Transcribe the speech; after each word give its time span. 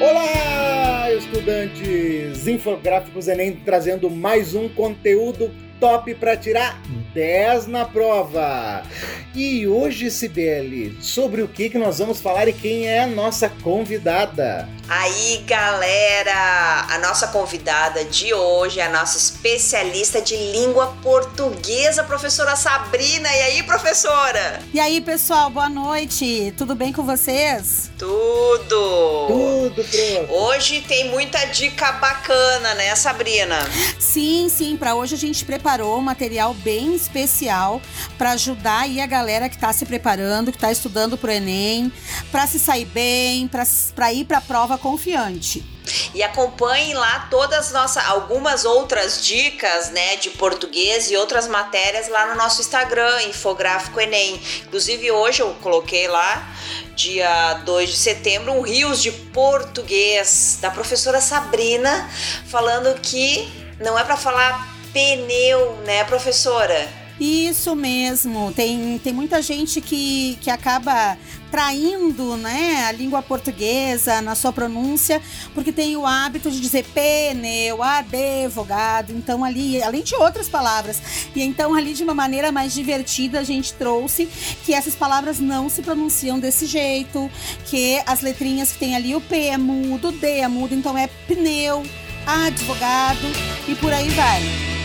Olá, 0.00 1.12
estudantes! 1.12 2.46
Infográficos 2.46 3.26
Enem 3.26 3.56
trazendo 3.64 4.08
mais 4.08 4.54
um 4.54 4.68
conteúdo 4.68 5.50
top 5.80 6.14
para 6.14 6.36
tirar 6.36 6.80
10 7.12 7.66
na 7.66 7.84
prova. 7.84 8.84
E 9.34 9.66
hoje, 9.66 10.08
Sibeli, 10.08 10.96
sobre 11.00 11.42
o 11.42 11.48
que, 11.48 11.68
que 11.68 11.78
nós 11.78 11.98
vamos 11.98 12.20
falar 12.20 12.46
e 12.46 12.52
quem 12.52 12.86
é 12.86 13.00
a 13.00 13.06
nossa 13.08 13.48
convidada? 13.48 14.68
Aí, 14.90 15.44
galera, 15.46 16.86
a 16.88 16.98
nossa 16.98 17.26
convidada 17.26 18.06
de 18.06 18.32
hoje 18.32 18.80
é 18.80 18.86
a 18.86 18.88
nossa 18.88 19.18
especialista 19.18 20.18
de 20.18 20.34
língua 20.34 20.96
portuguesa, 21.02 22.02
professora 22.02 22.56
Sabrina. 22.56 23.28
E 23.28 23.42
aí, 23.42 23.62
professora? 23.64 24.62
E 24.72 24.80
aí, 24.80 25.02
pessoal, 25.02 25.50
boa 25.50 25.68
noite. 25.68 26.54
Tudo 26.56 26.74
bem 26.74 26.90
com 26.90 27.04
vocês? 27.04 27.90
Tudo. 27.98 29.26
Tudo, 29.28 29.74
prof. 29.74 30.26
Hoje 30.30 30.80
tem 30.80 31.10
muita 31.10 31.44
dica 31.44 31.92
bacana, 31.92 32.72
né, 32.72 32.96
Sabrina? 32.96 33.58
Sim, 33.98 34.48
sim, 34.48 34.74
para 34.74 34.94
hoje 34.94 35.14
a 35.14 35.18
gente 35.18 35.44
preparou 35.44 35.98
um 35.98 36.02
material 36.02 36.54
bem 36.54 36.94
especial 36.94 37.82
para 38.16 38.30
ajudar 38.30 38.84
aí 38.84 39.02
a 39.02 39.06
galera 39.06 39.50
que 39.50 39.56
está 39.56 39.70
se 39.70 39.84
preparando, 39.84 40.50
que 40.50 40.56
está 40.56 40.72
estudando 40.72 41.18
para 41.18 41.28
o 41.28 41.32
ENEM, 41.34 41.92
para 42.32 42.46
se 42.46 42.58
sair 42.58 42.86
bem, 42.86 43.46
para 43.94 44.12
ir 44.14 44.24
para 44.24 44.38
a 44.38 44.40
prova 44.40 44.77
confiante. 44.78 45.64
E 46.14 46.22
acompanhem 46.22 46.94
lá 46.94 47.28
todas 47.30 47.72
nossas 47.72 48.04
algumas 48.06 48.64
outras 48.64 49.24
dicas, 49.24 49.90
né, 49.90 50.16
de 50.16 50.30
português 50.30 51.10
e 51.10 51.16
outras 51.16 51.48
matérias 51.48 52.08
lá 52.08 52.26
no 52.26 52.36
nosso 52.36 52.60
Instagram, 52.60 53.22
Infográfico 53.22 54.00
Enem. 54.00 54.40
Inclusive 54.66 55.10
hoje 55.10 55.40
eu 55.40 55.54
coloquei 55.62 56.06
lá 56.08 56.46
dia 56.94 57.54
2 57.64 57.90
de 57.90 57.96
setembro, 57.96 58.52
um 58.52 58.60
Rios 58.60 59.02
de 59.02 59.10
Português 59.10 60.58
da 60.60 60.70
professora 60.70 61.20
Sabrina, 61.20 62.10
falando 62.46 63.00
que 63.00 63.50
não 63.80 63.98
é 63.98 64.04
para 64.04 64.16
falar 64.16 64.76
pneu, 64.92 65.76
né, 65.84 66.04
professora? 66.04 66.97
Isso 67.20 67.74
mesmo. 67.74 68.52
Tem, 68.52 68.98
tem 69.02 69.12
muita 69.12 69.42
gente 69.42 69.80
que, 69.80 70.38
que 70.40 70.50
acaba 70.50 71.18
traindo 71.50 72.36
né, 72.36 72.84
a 72.86 72.92
língua 72.92 73.22
portuguesa 73.22 74.20
na 74.20 74.34
sua 74.34 74.52
pronúncia, 74.52 75.20
porque 75.54 75.72
tem 75.72 75.96
o 75.96 76.06
hábito 76.06 76.50
de 76.50 76.60
dizer 76.60 76.84
pneu, 76.84 77.82
advogado, 77.82 79.12
então 79.12 79.42
ali, 79.42 79.82
além 79.82 80.02
de 80.02 80.14
outras 80.14 80.48
palavras. 80.48 81.00
E 81.34 81.42
então 81.42 81.74
ali 81.74 81.94
de 81.94 82.04
uma 82.04 82.14
maneira 82.14 82.52
mais 82.52 82.72
divertida 82.72 83.40
a 83.40 83.44
gente 83.44 83.72
trouxe 83.74 84.28
que 84.64 84.72
essas 84.74 84.94
palavras 84.94 85.40
não 85.40 85.68
se 85.68 85.82
pronunciam 85.82 86.38
desse 86.38 86.66
jeito, 86.66 87.30
que 87.64 88.00
as 88.06 88.20
letrinhas 88.20 88.72
que 88.72 88.78
tem 88.78 88.94
ali 88.94 89.14
o 89.14 89.20
P 89.20 89.46
é 89.46 89.58
mudo, 89.58 90.08
o 90.08 90.12
D 90.12 90.38
é 90.38 90.48
mudo, 90.48 90.74
então 90.74 90.96
é 90.96 91.08
pneu, 91.26 91.82
advogado 92.26 93.26
e 93.66 93.74
por 93.74 93.92
aí 93.92 94.08
vai. 94.10 94.77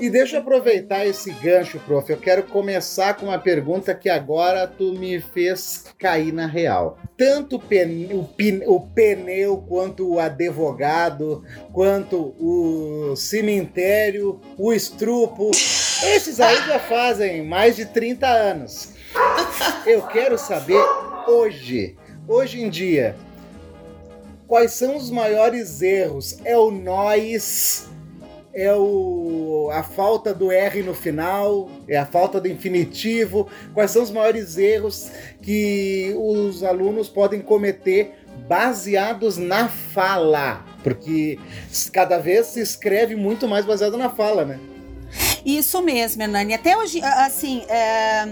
E 0.00 0.10
deixa 0.10 0.36
eu 0.36 0.40
aproveitar 0.40 1.06
esse 1.06 1.30
gancho, 1.30 1.78
prof. 1.86 2.10
Eu 2.10 2.18
quero 2.18 2.42
começar 2.42 3.14
com 3.14 3.26
uma 3.26 3.38
pergunta 3.38 3.94
que 3.94 4.08
agora 4.08 4.66
tu 4.66 4.92
me 4.92 5.20
fez 5.20 5.84
cair 5.96 6.32
na 6.32 6.46
real. 6.46 6.98
Tanto 7.16 7.56
o, 7.56 8.74
o 8.74 8.80
pneu, 8.80 9.58
quanto 9.68 10.14
o 10.14 10.18
advogado, 10.18 11.44
quanto 11.72 12.34
o 12.40 13.14
cemitério, 13.14 14.40
o 14.58 14.72
estrupo, 14.72 15.52
esses 15.52 16.40
aí 16.40 16.56
já 16.66 16.80
fazem 16.80 17.46
mais 17.46 17.76
de 17.76 17.86
30 17.86 18.26
anos. 18.26 18.94
Eu 19.86 20.02
quero 20.08 20.36
saber 20.36 20.82
hoje, 21.28 21.96
hoje 22.26 22.60
em 22.60 22.68
dia, 22.68 23.14
quais 24.52 24.72
são 24.72 24.98
os 24.98 25.08
maiores 25.08 25.80
erros? 25.80 26.36
É 26.44 26.58
o 26.58 26.70
nós? 26.70 27.88
É 28.52 28.70
o, 28.74 29.70
a 29.72 29.82
falta 29.82 30.34
do 30.34 30.52
R 30.52 30.82
no 30.82 30.92
final? 30.92 31.70
É 31.88 31.96
a 31.96 32.04
falta 32.04 32.38
do 32.38 32.46
infinitivo? 32.46 33.48
Quais 33.72 33.90
são 33.92 34.02
os 34.02 34.10
maiores 34.10 34.58
erros 34.58 35.10
que 35.40 36.14
os 36.18 36.62
alunos 36.62 37.08
podem 37.08 37.40
cometer 37.40 38.26
baseados 38.46 39.38
na 39.38 39.70
fala? 39.70 40.66
Porque 40.84 41.38
cada 41.90 42.18
vez 42.18 42.48
se 42.48 42.60
escreve 42.60 43.16
muito 43.16 43.48
mais 43.48 43.64
baseado 43.64 43.96
na 43.96 44.10
fala, 44.10 44.44
né? 44.44 44.60
Isso 45.46 45.80
mesmo, 45.80 46.24
Hernani. 46.24 46.52
Até 46.52 46.76
hoje, 46.76 47.00
assim, 47.02 47.62
é 47.70 48.26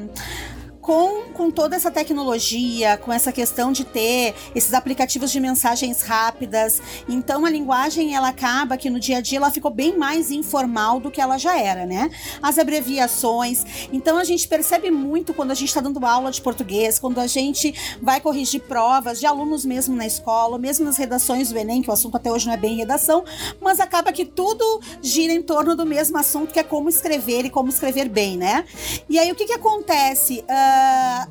com, 0.80 1.32
com 1.32 1.50
toda 1.50 1.76
essa 1.76 1.90
tecnologia, 1.90 2.96
com 2.96 3.12
essa 3.12 3.30
questão 3.30 3.70
de 3.70 3.84
ter 3.84 4.34
esses 4.54 4.72
aplicativos 4.72 5.30
de 5.30 5.38
mensagens 5.38 6.02
rápidas, 6.02 6.80
então 7.08 7.44
a 7.44 7.50
linguagem 7.50 8.14
ela 8.14 8.28
acaba 8.28 8.76
que 8.76 8.88
no 8.88 8.98
dia 8.98 9.18
a 9.18 9.20
dia 9.20 9.38
ela 9.38 9.50
ficou 9.50 9.70
bem 9.70 9.96
mais 9.96 10.30
informal 10.30 10.98
do 10.98 11.10
que 11.10 11.20
ela 11.20 11.38
já 11.38 11.58
era, 11.58 11.84
né? 11.84 12.10
As 12.42 12.58
abreviações. 12.58 13.64
Então 13.92 14.16
a 14.16 14.24
gente 14.24 14.48
percebe 14.48 14.90
muito 14.90 15.34
quando 15.34 15.50
a 15.50 15.54
gente 15.54 15.68
está 15.68 15.80
dando 15.80 16.04
aula 16.04 16.30
de 16.30 16.40
português, 16.40 16.98
quando 16.98 17.18
a 17.18 17.26
gente 17.26 17.74
vai 18.00 18.20
corrigir 18.20 18.62
provas 18.62 19.20
de 19.20 19.26
alunos 19.26 19.64
mesmo 19.64 19.94
na 19.94 20.06
escola, 20.06 20.58
mesmo 20.58 20.84
nas 20.84 20.96
redações 20.96 21.50
do 21.50 21.58
Enem, 21.58 21.82
que 21.82 21.90
o 21.90 21.92
assunto 21.92 22.16
até 22.16 22.32
hoje 22.32 22.46
não 22.46 22.54
é 22.54 22.56
bem 22.56 22.76
redação, 22.76 23.24
mas 23.60 23.80
acaba 23.80 24.12
que 24.12 24.24
tudo 24.24 24.80
gira 25.02 25.32
em 25.32 25.42
torno 25.42 25.76
do 25.76 25.84
mesmo 25.84 26.16
assunto, 26.16 26.52
que 26.52 26.58
é 26.58 26.62
como 26.62 26.88
escrever 26.88 27.44
e 27.44 27.50
como 27.50 27.68
escrever 27.68 28.08
bem, 28.08 28.36
né? 28.36 28.64
E 29.08 29.18
aí 29.18 29.30
o 29.30 29.34
que 29.34 29.44
que 29.44 29.52
acontece? 29.52 30.44
Uh, 30.48 30.69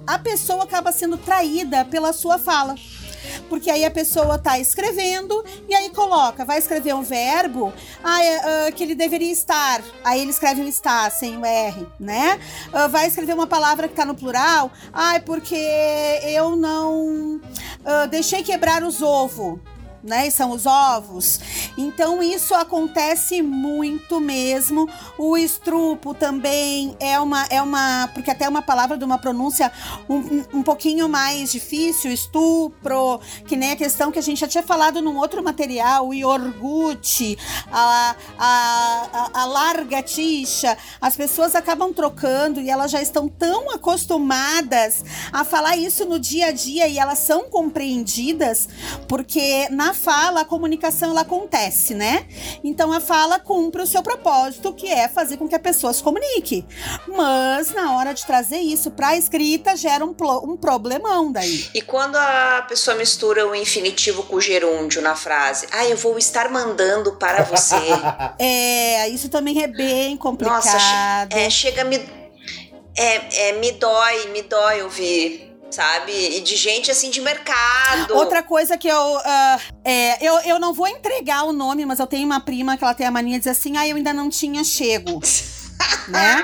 a 0.07 0.19
pessoa 0.19 0.63
acaba 0.63 0.91
sendo 0.91 1.17
traída 1.17 1.85
pela 1.85 2.13
sua 2.13 2.37
fala. 2.37 2.75
Porque 3.47 3.69
aí 3.69 3.83
a 3.83 3.91
pessoa 3.91 4.37
tá 4.37 4.59
escrevendo 4.59 5.43
e 5.67 5.75
aí 5.75 5.89
coloca, 5.89 6.45
vai 6.45 6.57
escrever 6.57 6.93
um 6.95 7.01
verbo 7.01 7.73
ah, 8.03 8.23
é, 8.23 8.69
uh, 8.69 8.73
que 8.73 8.83
ele 8.83 8.95
deveria 8.95 9.31
estar. 9.31 9.81
Aí 10.03 10.21
ele 10.21 10.31
escreve 10.31 10.61
um 10.61 10.67
está 10.67 11.09
sem 11.09 11.37
o 11.37 11.45
R, 11.45 11.87
né? 11.99 12.39
Uh, 12.67 12.89
vai 12.89 13.07
escrever 13.07 13.33
uma 13.33 13.47
palavra 13.47 13.87
que 13.87 13.95
tá 13.95 14.05
no 14.05 14.15
plural. 14.15 14.71
Ah, 14.93 15.15
é 15.15 15.19
porque 15.19 15.55
eu 16.23 16.55
não 16.55 17.35
uh, 17.35 18.07
deixei 18.09 18.43
quebrar 18.43 18.83
os 18.83 19.01
ovos 19.01 19.59
né? 20.03 20.29
São 20.29 20.51
os 20.51 20.65
ovos. 20.65 21.39
Então 21.77 22.21
isso 22.21 22.53
acontece 22.53 23.41
muito 23.41 24.19
mesmo. 24.19 24.87
O 25.17 25.37
estrupo 25.37 26.13
também 26.13 26.95
é 26.99 27.19
uma 27.19 27.45
é 27.49 27.61
uma 27.61 28.09
porque 28.13 28.31
até 28.31 28.45
é 28.45 28.49
uma 28.49 28.61
palavra 28.61 28.97
de 28.97 29.03
uma 29.03 29.17
pronúncia 29.17 29.71
um, 30.07 30.59
um 30.59 30.63
pouquinho 30.63 31.07
mais 31.07 31.51
difícil, 31.51 32.11
estupro, 32.11 33.19
que 33.47 33.55
nem 33.55 33.71
a 33.71 33.75
questão 33.75 34.11
que 34.11 34.19
a 34.19 34.21
gente 34.21 34.39
já 34.39 34.47
tinha 34.47 34.63
falado 34.63 35.01
num 35.01 35.17
outro 35.17 35.43
material, 35.43 36.07
o 36.07 36.13
iogurte, 36.13 37.37
a, 37.71 38.15
a, 38.37 39.29
a, 39.33 39.41
a 39.41 39.45
larga 39.45 40.01
tixa. 40.01 40.77
As 40.99 41.15
pessoas 41.15 41.55
acabam 41.55 41.93
trocando 41.93 42.59
e 42.59 42.69
elas 42.69 42.91
já 42.91 43.01
estão 43.01 43.27
tão 43.27 43.71
acostumadas 43.71 45.03
a 45.31 45.43
falar 45.43 45.77
isso 45.77 46.05
no 46.05 46.19
dia 46.19 46.47
a 46.47 46.51
dia 46.51 46.87
e 46.87 46.97
elas 46.97 47.19
são 47.19 47.49
compreendidas 47.49 48.67
porque 49.07 49.67
na 49.69 49.88
na 49.89 49.93
fala 49.93 50.41
a 50.41 50.45
comunicação 50.45 51.09
ela 51.09 51.21
acontece, 51.21 51.95
né? 51.95 52.27
Então 52.63 52.91
a 52.91 52.99
fala 52.99 53.39
cumpre 53.39 53.81
o 53.81 53.87
seu 53.87 54.03
propósito, 54.03 54.71
que 54.71 54.87
é 54.87 55.07
fazer 55.07 55.37
com 55.37 55.47
que 55.47 55.55
a 55.55 55.59
pessoa 55.59 55.91
se 55.91 56.03
comunique. 56.03 56.63
Mas 57.07 57.73
na 57.73 57.97
hora 57.97 58.13
de 58.13 58.23
trazer 58.25 58.59
isso 58.59 58.91
para 58.91 59.09
a 59.09 59.17
escrita 59.17 59.75
gera 59.75 60.05
um, 60.05 60.15
um 60.43 60.55
problemão 60.55 61.31
daí. 61.31 61.67
E 61.73 61.81
quando 61.81 62.15
a 62.17 62.65
pessoa 62.69 62.95
mistura 62.95 63.47
o 63.47 63.55
infinitivo 63.55 64.23
com 64.23 64.35
o 64.35 64.41
gerúndio 64.41 65.01
na 65.01 65.15
frase, 65.15 65.67
ah, 65.71 65.85
eu 65.85 65.97
vou 65.97 66.17
estar 66.19 66.49
mandando 66.49 67.13
para 67.13 67.43
você. 67.43 67.75
é, 68.37 69.09
isso 69.09 69.27
também 69.29 69.63
é 69.63 69.67
bem 69.67 70.15
complicado. 70.17 70.65
Nossa, 70.65 71.27
é, 71.31 71.49
chega 71.49 71.83
me 71.83 71.97
é, 72.95 73.49
é, 73.49 73.51
me 73.53 73.71
dói, 73.71 74.27
me 74.27 74.41
dói 74.43 74.83
ouvir 74.83 75.48
sabe? 75.79 76.11
E 76.11 76.41
de 76.41 76.57
gente 76.57 76.91
assim 76.91 77.09
de 77.09 77.21
mercado. 77.21 78.13
Outra 78.13 78.43
coisa 78.43 78.77
que 78.77 78.87
eu. 78.87 79.15
Uh, 79.15 79.61
é, 79.85 80.27
eu, 80.27 80.37
eu 80.39 80.59
não 80.59 80.73
vou 80.73 80.87
entregar 80.87 81.45
o 81.45 81.53
nome, 81.53 81.85
mas 81.85 81.99
eu 81.99 82.07
tenho 82.07 82.25
uma 82.25 82.41
prima 82.41 82.77
que 82.77 82.83
ela 82.83 82.93
tem 82.93 83.07
a 83.07 83.11
mania 83.11 83.35
de 83.35 83.39
dizer 83.39 83.51
assim: 83.51 83.77
ah, 83.77 83.87
eu 83.87 83.95
ainda 83.95 84.11
não 84.11 84.29
tinha 84.29 84.61
chego. 84.63 85.21
né? 86.07 86.43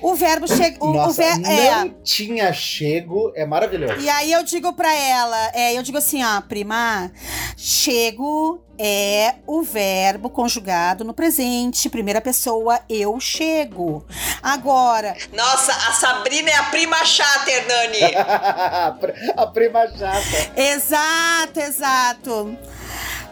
O 0.00 0.14
verbo 0.14 0.46
chega. 0.48 0.82
O, 0.84 1.10
ver, 1.12 1.38
não 1.38 1.50
é. 1.50 1.90
tinha 2.02 2.52
chego, 2.52 3.32
é 3.34 3.44
maravilhoso. 3.44 4.00
E 4.00 4.08
aí 4.08 4.32
eu 4.32 4.42
digo 4.42 4.72
pra 4.72 4.92
ela, 4.94 5.50
é, 5.52 5.76
eu 5.76 5.82
digo 5.82 5.98
assim, 5.98 6.24
ó, 6.24 6.40
prima, 6.40 7.10
chego 7.56 8.64
é 8.82 9.34
o 9.46 9.62
verbo 9.62 10.30
conjugado 10.30 11.04
no 11.04 11.12
presente, 11.12 11.90
primeira 11.90 12.20
pessoa, 12.20 12.80
eu 12.88 13.20
chego. 13.20 14.06
Agora. 14.42 15.14
Nossa, 15.34 15.72
a 15.72 15.92
Sabrina 15.92 16.48
é 16.48 16.54
a 16.54 16.62
prima 16.64 17.04
chata, 17.04 17.50
Hernani. 17.50 18.14
a 19.36 19.46
prima 19.48 19.86
chata. 19.88 20.52
Exato, 20.56 21.60
exato. 21.60 22.58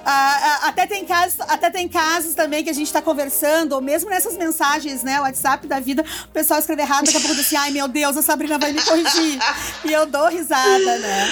Ah, 0.04 0.60
ah, 0.64 0.68
até, 0.68 0.86
tem 0.86 1.04
casos, 1.04 1.40
até 1.40 1.70
tem 1.70 1.88
casos 1.88 2.34
também 2.34 2.64
que 2.64 2.70
a 2.70 2.74
gente 2.74 2.92
tá 2.92 3.02
conversando, 3.02 3.72
ou 3.72 3.80
mesmo 3.80 4.08
nessas 4.10 4.36
mensagens, 4.36 5.02
né? 5.02 5.20
WhatsApp 5.20 5.66
da 5.66 5.80
vida, 5.80 6.04
o 6.24 6.28
pessoal 6.28 6.60
escreve 6.60 6.82
errado, 6.82 7.04
daqui 7.04 7.18
a 7.18 7.20
pouco 7.20 7.34
diz 7.34 7.46
assim, 7.46 7.56
ai 7.56 7.70
meu 7.70 7.88
Deus, 7.88 8.16
a 8.16 8.22
Sabrina 8.22 8.58
vai 8.58 8.72
me 8.72 8.82
corrigir. 8.82 9.38
e 9.84 9.92
eu 9.92 10.06
dou 10.06 10.28
risada, 10.28 10.98
né? 10.98 11.26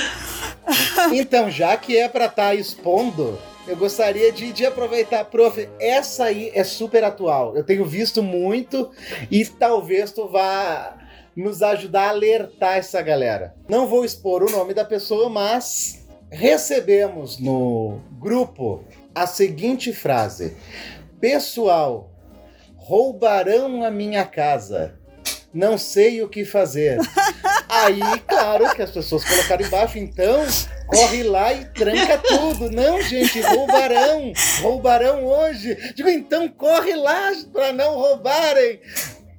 então, 1.12 1.50
já 1.50 1.76
que 1.76 1.96
é 1.96 2.08
pra 2.08 2.26
estar 2.26 2.48
tá 2.48 2.54
expondo, 2.54 3.38
eu 3.66 3.76
gostaria 3.76 4.30
de, 4.30 4.52
de 4.52 4.64
aproveitar, 4.64 5.24
prof. 5.24 5.68
Essa 5.80 6.24
aí 6.24 6.52
é 6.54 6.62
super 6.62 7.02
atual. 7.02 7.56
Eu 7.56 7.64
tenho 7.64 7.84
visto 7.84 8.22
muito 8.22 8.90
e 9.30 9.44
talvez 9.44 10.12
tu 10.12 10.28
vá 10.28 10.96
nos 11.34 11.62
ajudar 11.62 12.04
a 12.04 12.10
alertar 12.10 12.76
essa 12.76 13.02
galera. 13.02 13.54
Não 13.68 13.86
vou 13.86 14.04
expor 14.04 14.42
o 14.42 14.50
nome 14.50 14.72
da 14.72 14.84
pessoa, 14.84 15.28
mas 15.28 16.06
recebemos 16.30 17.38
no 17.38 18.00
grupo 18.26 18.84
a 19.14 19.24
seguinte 19.24 19.92
frase: 19.92 20.56
Pessoal, 21.20 22.10
roubarão 22.74 23.84
a 23.84 23.90
minha 23.90 24.24
casa. 24.24 24.98
Não 25.54 25.78
sei 25.78 26.22
o 26.22 26.28
que 26.28 26.44
fazer. 26.44 26.98
Aí, 27.70 28.00
claro 28.26 28.74
que 28.74 28.82
as 28.82 28.90
pessoas 28.90 29.24
colocaram 29.24 29.64
embaixo, 29.64 29.98
então 29.98 30.44
corre 30.86 31.22
lá 31.22 31.52
e 31.52 31.64
tranca 31.66 32.18
tudo. 32.18 32.70
Não, 32.70 33.00
gente, 33.00 33.40
roubarão. 33.40 34.32
Roubarão 34.60 35.24
hoje. 35.24 35.76
Digo, 35.94 36.08
então 36.08 36.48
corre 36.48 36.94
lá 36.96 37.32
para 37.52 37.72
não 37.72 37.94
roubarem. 37.94 38.80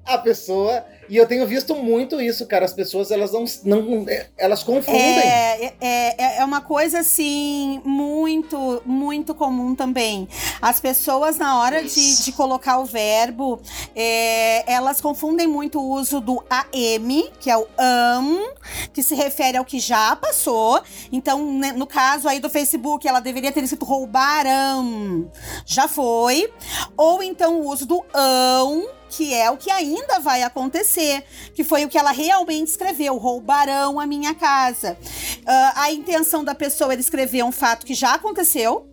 A 0.06 0.18
pessoa 0.18 0.84
e 1.10 1.18
eu 1.18 1.28
tenho 1.28 1.46
visto 1.48 1.76
muito 1.76 2.20
isso, 2.20 2.46
cara. 2.46 2.66
As 2.66 2.74
pessoas, 2.74 3.12
elas 3.12 3.32
não. 3.32 3.46
não 3.64 4.06
elas 4.38 4.64
confundem. 4.64 5.02
É, 5.02 5.74
é, 5.80 6.16
é, 6.18 6.38
é 6.40 6.46
uma 6.46 6.62
coisa, 6.62 7.00
assim, 7.00 7.82
muito, 7.84 8.82
muito 8.86 9.34
comum 9.34 9.76
também. 9.76 10.28
As 10.62 10.80
pessoas, 10.80 11.38
na 11.38 11.60
hora 11.60 11.84
de, 11.84 12.24
de 12.24 12.32
colocar 12.32 12.80
o 12.80 12.86
verbo, 12.86 13.62
é, 13.96 14.72
elas 14.72 15.00
confundem 15.00 15.48
muito 15.48 15.80
o 15.80 15.90
uso 15.90 16.20
do 16.20 16.44
AM, 16.50 17.32
que 17.40 17.50
é 17.50 17.58
o 17.58 17.68
am, 17.78 18.52
que 18.94 19.02
se 19.02 19.16
refere 19.16 19.58
ao 19.58 19.66
que 19.66 19.80
já 19.80 20.16
passou. 20.16 20.82
Então, 21.12 21.54
né, 21.54 21.72
no 21.72 21.88
caso 21.88 22.28
aí 22.28 22.40
do 22.40 22.50
Facebook, 22.50 23.08
ela 23.08 23.20
deveria 23.20 23.52
ter 23.52 23.64
escrito 23.64 23.86
roubarão. 23.86 25.32
Já 25.66 25.88
foi. 25.88 26.52
Ou 26.96 27.24
então 27.24 27.62
o 27.62 27.70
uso 27.70 27.86
do 27.86 28.04
ão 28.14 28.98
que 29.10 29.34
é 29.34 29.50
o 29.50 29.58
que 29.58 29.72
ainda 29.72 30.20
vai 30.20 30.44
acontecer, 30.44 31.24
que 31.54 31.64
foi 31.64 31.86
o 31.86 31.90
que 31.90 31.98
ela 31.98 32.12
realmente 32.12 32.68
escreveu: 32.68 33.18
roubarão 33.18 34.00
a 34.00 34.06
minha 34.06 34.34
casa. 34.34 34.98
Uh, 35.02 35.74
a 35.76 35.92
intenção 35.92 36.44
da 36.44 36.56
pessoa 36.56 36.92
era 36.92 37.02
escrever 37.02 37.44
um 37.44 37.52
fato 37.52 37.86
que 37.86 37.94
já 37.94 38.14
aconteceu, 38.14 38.88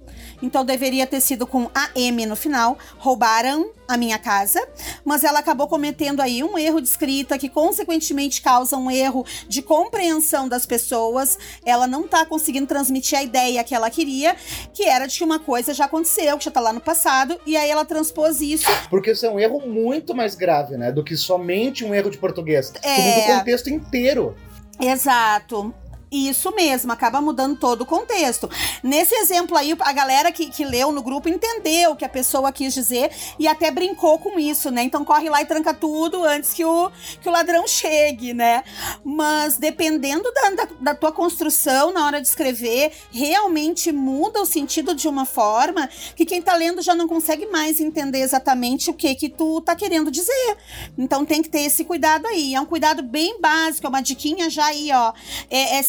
então 0.44 0.62
deveria 0.62 1.06
ter 1.06 1.20
sido 1.20 1.46
com 1.46 1.70
AM 1.74 2.26
no 2.26 2.36
final. 2.36 2.76
Roubaram 2.98 3.70
a 3.88 3.96
minha 3.96 4.18
casa, 4.18 4.66
mas 5.04 5.24
ela 5.24 5.38
acabou 5.38 5.66
cometendo 5.66 6.20
aí 6.20 6.44
um 6.44 6.58
erro 6.58 6.80
de 6.80 6.88
escrita 6.88 7.38
que 7.38 7.48
consequentemente 7.48 8.42
causa 8.42 8.76
um 8.76 8.90
erro 8.90 9.24
de 9.48 9.62
compreensão 9.62 10.46
das 10.46 10.66
pessoas. 10.66 11.38
Ela 11.64 11.86
não 11.86 12.06
tá 12.06 12.26
conseguindo 12.26 12.66
transmitir 12.66 13.18
a 13.18 13.22
ideia 13.22 13.64
que 13.64 13.74
ela 13.74 13.88
queria, 13.88 14.36
que 14.72 14.84
era 14.84 15.06
de 15.06 15.16
que 15.16 15.24
uma 15.24 15.38
coisa 15.38 15.72
já 15.72 15.86
aconteceu, 15.86 16.36
que 16.36 16.44
já 16.44 16.50
tá 16.50 16.60
lá 16.60 16.72
no 16.72 16.80
passado, 16.80 17.40
e 17.46 17.56
aí 17.56 17.70
ela 17.70 17.84
transpôs 17.84 18.40
isso. 18.40 18.66
Porque 18.90 19.12
isso 19.12 19.24
é 19.24 19.30
um 19.30 19.40
erro 19.40 19.60
muito 19.66 20.14
mais 20.14 20.34
grave, 20.34 20.76
né, 20.76 20.92
do 20.92 21.02
que 21.02 21.16
somente 21.16 21.84
um 21.84 21.94
erro 21.94 22.10
de 22.10 22.18
português. 22.18 22.72
É... 22.82 23.32
o 23.32 23.38
contexto 23.38 23.70
inteiro. 23.70 24.36
Exato. 24.78 25.72
Isso 26.14 26.54
mesmo, 26.54 26.92
acaba 26.92 27.20
mudando 27.20 27.56
todo 27.56 27.80
o 27.80 27.86
contexto. 27.86 28.48
Nesse 28.84 29.16
exemplo 29.16 29.56
aí, 29.56 29.76
a 29.80 29.92
galera 29.92 30.30
que, 30.30 30.46
que 30.46 30.64
leu 30.64 30.92
no 30.92 31.02
grupo 31.02 31.28
entendeu 31.28 31.90
o 31.90 31.96
que 31.96 32.04
a 32.04 32.08
pessoa 32.08 32.52
quis 32.52 32.72
dizer 32.72 33.10
e 33.36 33.48
até 33.48 33.68
brincou 33.68 34.16
com 34.20 34.38
isso, 34.38 34.70
né? 34.70 34.84
Então 34.84 35.04
corre 35.04 35.28
lá 35.28 35.42
e 35.42 35.44
tranca 35.44 35.74
tudo 35.74 36.22
antes 36.22 36.52
que 36.52 36.64
o, 36.64 36.88
que 37.20 37.28
o 37.28 37.32
ladrão 37.32 37.66
chegue, 37.66 38.32
né? 38.32 38.62
Mas 39.04 39.58
dependendo 39.58 40.30
da, 40.32 40.50
da, 40.50 40.68
da 40.80 40.94
tua 40.94 41.10
construção 41.10 41.92
na 41.92 42.06
hora 42.06 42.20
de 42.20 42.28
escrever, 42.28 42.92
realmente 43.10 43.90
muda 43.90 44.40
o 44.40 44.46
sentido 44.46 44.94
de 44.94 45.08
uma 45.08 45.24
forma 45.24 45.88
que 46.14 46.24
quem 46.24 46.40
tá 46.40 46.54
lendo 46.54 46.80
já 46.80 46.94
não 46.94 47.08
consegue 47.08 47.46
mais 47.46 47.80
entender 47.80 48.20
exatamente 48.20 48.88
o 48.88 48.94
que 48.94 49.16
que 49.16 49.28
tu 49.28 49.60
tá 49.62 49.74
querendo 49.74 50.12
dizer. 50.12 50.56
Então 50.96 51.24
tem 51.24 51.42
que 51.42 51.48
ter 51.48 51.62
esse 51.62 51.84
cuidado 51.84 52.28
aí. 52.28 52.54
É 52.54 52.60
um 52.60 52.66
cuidado 52.66 53.02
bem 53.02 53.40
básico, 53.40 53.84
é 53.84 53.88
uma 53.88 54.00
diquinha 54.00 54.48
já 54.48 54.66
aí, 54.66 54.92
ó. 54.92 55.12
É, 55.50 55.78
é 55.78 55.82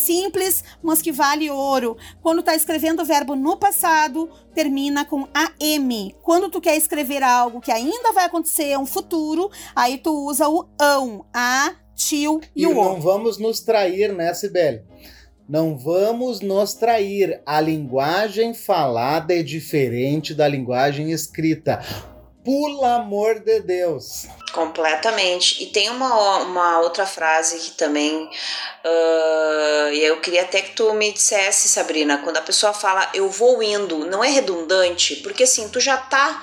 mas 0.82 1.02
que 1.02 1.12
vale 1.12 1.50
ouro. 1.50 1.98
Quando 2.22 2.44
tá 2.44 2.56
escrevendo 2.56 3.02
o 3.02 3.06
verbo 3.06 3.36
no 3.36 3.58
passado, 3.58 4.30
termina 4.54 5.06
com 5.06 5.28
AM. 5.34 6.16
Quando 6.22 6.50
tu 6.50 6.62
quer 6.62 6.76
escrever 6.78 7.24
algo 7.24 7.62
que 7.62 7.72
ainda 7.72 8.14
vai 8.14 8.26
acontecer, 8.26 8.78
um 8.78 8.86
futuro, 8.86 9.50
aí 9.76 9.98
tu 9.98 10.12
usa 10.28 10.48
o 10.48 10.68
ão, 10.80 11.26
a, 11.34 11.76
tio 11.96 12.40
e, 12.56 12.64
e 12.64 12.68
o 12.68 12.72
o. 12.72 12.76
Não 12.76 13.02
vamos 13.02 13.38
nos 13.38 13.60
trair, 13.62 14.14
né, 14.14 14.34
Sibeli? 14.34 14.84
Não 15.48 15.78
vamos 15.78 16.42
nos 16.42 16.74
trair. 16.74 17.42
A 17.46 17.62
linguagem 17.62 18.54
falada 18.54 19.34
é 19.34 19.44
diferente 19.44 20.34
da 20.34 20.48
linguagem 20.48 21.12
escrita. 21.12 21.82
Pelo 22.46 22.86
amor 22.86 23.40
de 23.40 23.60
Deus. 23.62 24.28
Completamente. 24.54 25.64
E 25.64 25.66
tem 25.66 25.90
uma, 25.90 26.38
uma 26.44 26.80
outra 26.80 27.04
frase 27.04 27.58
que 27.58 27.72
também. 27.72 28.30
Uh, 28.86 29.90
eu 29.96 30.22
queria 30.22 30.44
até 30.44 30.62
que 30.62 30.76
tu 30.76 30.94
me 30.94 31.12
dissesse, 31.12 31.68
Sabrina, 31.68 32.20
quando 32.20 32.38
a 32.38 32.44
pessoa 32.44 32.72
fala 32.72 33.10
eu 33.16 33.28
vou 33.30 33.64
indo, 33.64 34.06
não 34.06 34.24
é 34.24 34.30
redundante? 34.30 35.16
Porque 35.18 35.44
assim, 35.44 35.68
tu 35.70 35.80
já 35.80 35.98
tá. 35.98 36.40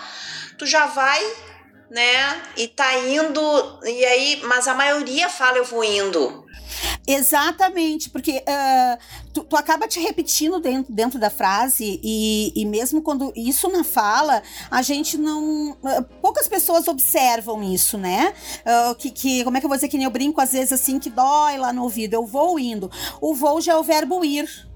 Tu 0.58 0.66
já 0.66 0.87
vai, 0.87 1.25
né? 1.88 2.43
E 2.56 2.66
tá 2.66 2.99
indo. 2.99 3.81
E 3.84 4.04
aí, 4.04 4.40
mas 4.43 4.66
a 4.66 4.75
maioria 4.75 5.28
fala 5.28 5.58
eu 5.58 5.64
vou 5.64 5.84
indo. 5.84 6.41
Exatamente, 7.06 8.08
porque 8.10 8.44
uh, 8.46 8.99
tu, 9.32 9.43
tu, 9.43 9.56
acaba 9.56 9.88
te 9.88 9.99
repetindo 9.99 10.60
dentro, 10.60 10.93
dentro 10.93 11.19
da 11.19 11.31
frase, 11.31 12.00
e, 12.02 12.52
e 12.54 12.64
mesmo 12.64 13.02
quando 13.02 13.32
isso 13.34 13.69
na 13.69 13.82
fala, 13.82 14.40
a 14.70 14.82
gente 14.82 15.19
não. 15.19 15.72
Uh, 15.72 16.02
poucas 16.20 16.46
pessoas 16.46 16.87
observam 16.87 17.60
isso, 17.62 17.99
né? 17.99 18.32
Uh, 18.60 18.94
que, 18.94 19.10
que, 19.10 19.43
como 19.43 19.56
é 19.56 19.60
que 19.60 19.66
eu 19.66 19.69
vou 19.69 19.76
dizer 19.76 19.88
que 19.88 19.96
nem 19.96 20.04
eu 20.04 20.10
brinco 20.10 20.40
às 20.40 20.52
vezes 20.52 20.72
assim, 20.72 21.00
que 21.00 21.10
dói 21.10 21.58
lá 21.58 21.72
no 21.72 21.82
ouvido, 21.82 22.14
eu 22.14 22.25
vou 22.25 22.56
indo. 22.58 22.88
O 23.20 23.34
vou 23.34 23.60
já 23.60 23.72
é 23.72 23.76
o 23.76 23.82
verbo 23.82 24.25
ir 24.25 24.71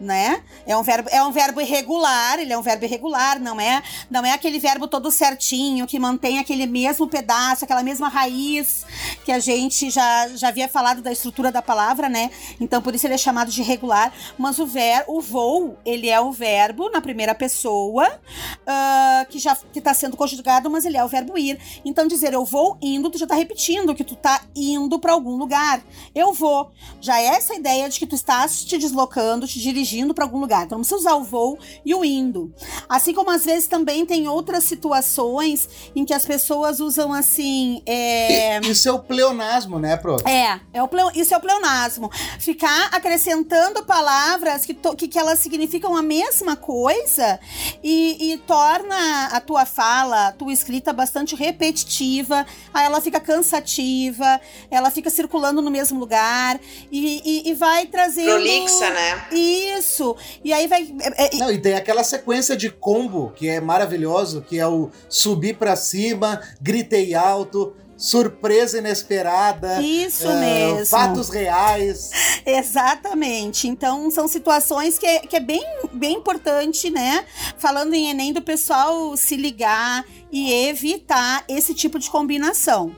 né? 0.00 0.42
É 0.66 0.74
um 0.76 0.82
verbo, 0.82 1.08
é 1.12 1.22
um 1.22 1.30
verbo 1.30 1.60
irregular, 1.60 2.38
ele 2.38 2.52
é 2.52 2.58
um 2.58 2.62
verbo 2.62 2.84
irregular, 2.86 3.38
não 3.38 3.60
é, 3.60 3.82
não 4.10 4.24
é 4.24 4.32
aquele 4.32 4.58
verbo 4.58 4.88
todo 4.88 5.10
certinho 5.10 5.86
que 5.86 5.98
mantém 5.98 6.38
aquele 6.38 6.66
mesmo 6.66 7.06
pedaço, 7.06 7.64
aquela 7.64 7.82
mesma 7.82 8.08
raiz 8.08 8.86
que 9.24 9.30
a 9.30 9.38
gente 9.38 9.90
já 9.90 10.28
já 10.28 10.48
havia 10.48 10.68
falado 10.68 11.02
da 11.02 11.12
estrutura 11.12 11.52
da 11.52 11.60
palavra, 11.60 12.08
né? 12.08 12.30
Então 12.58 12.80
por 12.80 12.94
isso 12.94 13.06
ele 13.06 13.14
é 13.14 13.18
chamado 13.18 13.50
de 13.50 13.60
irregular, 13.60 14.12
mas 14.38 14.58
o 14.58 14.66
ver, 14.66 15.04
o 15.06 15.20
vou, 15.20 15.78
ele 15.84 16.08
é 16.08 16.18
o 16.18 16.32
verbo 16.32 16.88
na 16.88 17.00
primeira 17.00 17.34
pessoa 17.34 18.08
uh, 18.08 19.26
que 19.28 19.38
já 19.38 19.54
que 19.72 19.80
tá 19.80 19.92
sendo 19.92 20.16
conjugado, 20.16 20.70
mas 20.70 20.86
ele 20.86 20.96
é 20.96 21.04
o 21.04 21.08
verbo 21.08 21.36
ir. 21.36 21.60
Então 21.84 22.08
dizer 22.08 22.32
eu 22.32 22.44
vou 22.44 22.78
indo, 22.80 23.10
tu 23.10 23.18
já 23.18 23.26
tá 23.26 23.34
repetindo 23.34 23.94
que 23.94 24.04
tu 24.04 24.16
tá 24.16 24.40
indo 24.56 24.98
para 24.98 25.12
algum 25.12 25.36
lugar. 25.36 25.82
Eu 26.14 26.32
vou. 26.32 26.70
Já 27.00 27.20
é 27.20 27.26
essa 27.26 27.54
ideia 27.54 27.88
de 27.88 27.98
que 27.98 28.06
tu 28.06 28.14
estás 28.14 28.64
te 28.64 28.78
deslocando, 28.78 29.46
te 29.46 29.58
dirigindo 29.58 29.89
dirigindo 29.90 30.14
para 30.14 30.24
algum 30.24 30.38
lugar. 30.38 30.64
Então, 30.64 30.82
você 30.82 30.94
usar 30.94 31.14
o 31.14 31.24
voo 31.24 31.58
e 31.84 31.94
o 31.94 32.04
indo. 32.04 32.52
Assim 32.88 33.12
como 33.12 33.30
às 33.30 33.44
vezes 33.44 33.66
também 33.66 34.06
tem 34.06 34.28
outras 34.28 34.64
situações 34.64 35.68
em 35.94 36.04
que 36.04 36.14
as 36.14 36.24
pessoas 36.24 36.80
usam 36.80 37.12
assim. 37.12 37.82
É... 37.84 38.60
Isso 38.60 38.88
é 38.88 38.92
o 38.92 38.98
pleonasmo, 38.98 39.78
né, 39.78 39.96
Pro? 39.96 40.16
É, 40.26 40.60
é 40.72 40.82
o 40.82 40.88
pleo... 40.88 41.10
isso 41.14 41.34
é 41.34 41.36
o 41.36 41.40
pleonasmo. 41.40 42.10
Ficar 42.38 42.88
acrescentando 42.92 43.84
palavras 43.84 44.64
que, 44.64 44.72
to... 44.72 44.94
que, 44.94 45.08
que 45.08 45.18
elas 45.18 45.38
significam 45.40 45.96
a 45.96 46.02
mesma 46.02 46.56
coisa 46.56 47.40
e, 47.82 48.32
e 48.32 48.38
torna 48.38 49.26
a 49.26 49.40
tua 49.40 49.64
fala, 49.66 50.28
a 50.28 50.32
tua 50.32 50.52
escrita 50.52 50.92
bastante 50.92 51.34
repetitiva, 51.34 52.46
aí 52.72 52.84
ela 52.84 53.00
fica 53.00 53.18
cansativa, 53.18 54.40
ela 54.70 54.90
fica 54.90 55.10
circulando 55.10 55.60
no 55.60 55.70
mesmo 55.70 55.98
lugar 55.98 56.60
e, 56.90 57.22
e, 57.24 57.50
e 57.50 57.54
vai 57.54 57.86
trazendo. 57.86 58.30
Prolixa, 58.30 58.90
né? 58.90 59.28
Isso 59.32 59.79
isso. 59.80 60.16
E 60.44 60.52
aí 60.52 60.68
vai. 60.68 60.94
É, 61.16 61.36
é, 61.36 61.38
Não, 61.38 61.50
e 61.50 61.58
tem 61.58 61.74
aquela 61.74 62.04
sequência 62.04 62.56
de 62.56 62.70
combo 62.70 63.32
que 63.34 63.48
é 63.48 63.60
maravilhoso, 63.60 64.42
que 64.42 64.58
é 64.58 64.66
o 64.66 64.90
subir 65.08 65.56
para 65.56 65.74
cima, 65.74 66.40
gritei 66.60 67.14
alto, 67.14 67.74
surpresa 67.96 68.78
inesperada. 68.78 69.80
Isso 69.82 70.28
uh, 70.28 70.40
mesmo. 70.40 70.86
Fatos 70.86 71.28
reais. 71.28 72.10
Exatamente. 72.46 73.68
Então, 73.68 74.10
são 74.10 74.26
situações 74.28 74.98
que 74.98 75.06
é, 75.06 75.18
que 75.20 75.36
é 75.36 75.40
bem, 75.40 75.62
bem 75.92 76.14
importante, 76.16 76.90
né? 76.90 77.24
Falando 77.58 77.94
em 77.94 78.10
Enem, 78.10 78.32
do 78.32 78.40
pessoal 78.42 79.16
se 79.16 79.36
ligar 79.36 80.04
e 80.32 80.52
evitar 80.68 81.44
esse 81.48 81.74
tipo 81.74 81.98
de 81.98 82.08
combinação. 82.08 82.94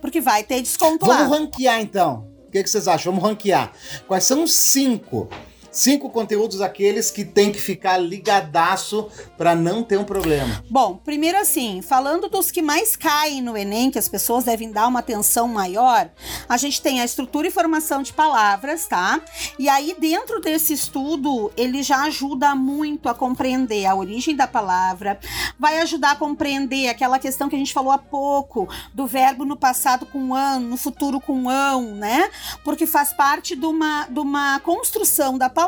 Porque 0.00 0.20
vai 0.20 0.42
ter 0.42 0.62
desconto 0.62 1.04
Vamos 1.04 1.30
lá. 1.30 1.36
ranquear, 1.38 1.80
então. 1.80 2.26
O 2.46 2.50
que, 2.50 2.62
que 2.62 2.70
vocês 2.70 2.88
acham? 2.88 3.12
Vamos 3.12 3.28
ranquear. 3.28 3.72
Quais 4.06 4.24
são 4.24 4.42
os 4.42 4.54
cinco 4.54 5.28
cinco 5.76 6.08
conteúdos 6.08 6.62
aqueles 6.62 7.10
que 7.10 7.22
tem 7.24 7.52
que 7.52 7.60
ficar 7.60 7.98
ligadaço 7.98 9.08
para 9.36 9.54
não 9.54 9.82
ter 9.82 9.98
um 9.98 10.04
problema. 10.04 10.64
Bom, 10.70 10.96
primeiro 10.96 11.38
assim, 11.38 11.82
falando 11.82 12.28
dos 12.28 12.50
que 12.50 12.62
mais 12.62 12.96
caem 12.96 13.42
no 13.42 13.56
Enem, 13.56 13.90
que 13.90 13.98
as 13.98 14.08
pessoas 14.08 14.44
devem 14.44 14.72
dar 14.72 14.88
uma 14.88 15.00
atenção 15.00 15.46
maior, 15.46 16.08
a 16.48 16.56
gente 16.56 16.80
tem 16.80 17.00
a 17.00 17.04
estrutura 17.04 17.46
e 17.46 17.50
formação 17.50 18.02
de 18.02 18.12
palavras, 18.12 18.86
tá? 18.86 19.20
E 19.58 19.68
aí 19.68 19.94
dentro 19.98 20.40
desse 20.40 20.72
estudo, 20.72 21.52
ele 21.56 21.82
já 21.82 22.04
ajuda 22.04 22.54
muito 22.54 23.08
a 23.08 23.14
compreender 23.14 23.84
a 23.84 23.94
origem 23.94 24.34
da 24.34 24.46
palavra, 24.46 25.20
vai 25.58 25.78
ajudar 25.80 26.12
a 26.12 26.16
compreender 26.16 26.88
aquela 26.88 27.18
questão 27.18 27.50
que 27.50 27.56
a 27.56 27.58
gente 27.58 27.74
falou 27.74 27.92
há 27.92 27.98
pouco 27.98 28.66
do 28.94 29.06
verbo 29.06 29.44
no 29.44 29.56
passado 29.56 30.06
com 30.06 30.34
an, 30.34 30.58
no 30.58 30.78
futuro 30.78 31.20
com 31.20 31.50
ão, 31.50 31.94
né? 31.94 32.30
Porque 32.64 32.86
faz 32.86 33.12
parte 33.12 33.54
de 33.54 33.66
uma, 33.66 34.06
de 34.08 34.18
uma 34.18 34.58
construção 34.60 35.36
da 35.36 35.50
palavra 35.50 35.65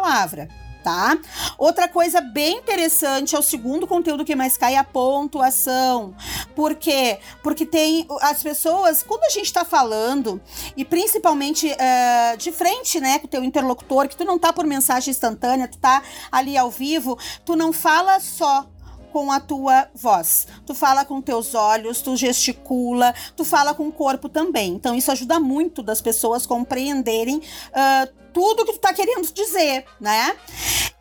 tá? 0.82 1.18
Outra 1.58 1.86
coisa 1.86 2.20
bem 2.20 2.58
interessante 2.58 3.36
é 3.36 3.38
o 3.38 3.42
segundo 3.42 3.86
conteúdo 3.86 4.24
que 4.24 4.34
mais 4.34 4.56
cai, 4.56 4.74
a 4.74 4.84
pontuação. 4.84 6.14
Por 6.54 6.74
quê? 6.74 7.18
Porque 7.42 7.66
tem 7.66 8.06
as 8.22 8.42
pessoas, 8.42 9.02
quando 9.02 9.24
a 9.24 9.30
gente 9.30 9.52
tá 9.52 9.64
falando, 9.64 10.40
e 10.76 10.84
principalmente 10.84 11.66
uh, 11.66 12.36
de 12.36 12.50
frente, 12.50 13.00
né, 13.00 13.18
com 13.18 13.26
o 13.26 13.30
teu 13.30 13.44
interlocutor, 13.44 14.08
que 14.08 14.16
tu 14.16 14.24
não 14.24 14.38
tá 14.38 14.52
por 14.52 14.66
mensagem 14.66 15.10
instantânea, 15.10 15.68
tu 15.68 15.78
tá 15.78 16.02
ali 16.32 16.56
ao 16.56 16.70
vivo, 16.70 17.18
tu 17.44 17.54
não 17.54 17.72
fala 17.72 18.18
só 18.20 18.66
com 19.12 19.32
a 19.32 19.40
tua 19.40 19.88
voz. 19.94 20.46
Tu 20.66 20.74
fala 20.74 21.04
com 21.04 21.20
teus 21.20 21.54
olhos, 21.54 22.02
tu 22.02 22.16
gesticula, 22.16 23.14
tu 23.36 23.44
fala 23.44 23.74
com 23.74 23.88
o 23.88 23.92
corpo 23.92 24.28
também. 24.28 24.74
Então 24.74 24.94
isso 24.94 25.10
ajuda 25.10 25.40
muito 25.40 25.82
das 25.82 26.00
pessoas 26.00 26.46
compreenderem 26.46 27.38
uh, 27.38 28.27
tudo 28.38 28.64
que 28.64 28.74
tu 28.74 28.78
tá 28.78 28.94
querendo 28.94 29.32
dizer, 29.32 29.84
né? 30.00 30.36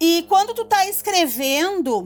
E 0.01 0.25
quando 0.27 0.55
tu 0.55 0.65
tá 0.65 0.87
escrevendo, 0.87 2.03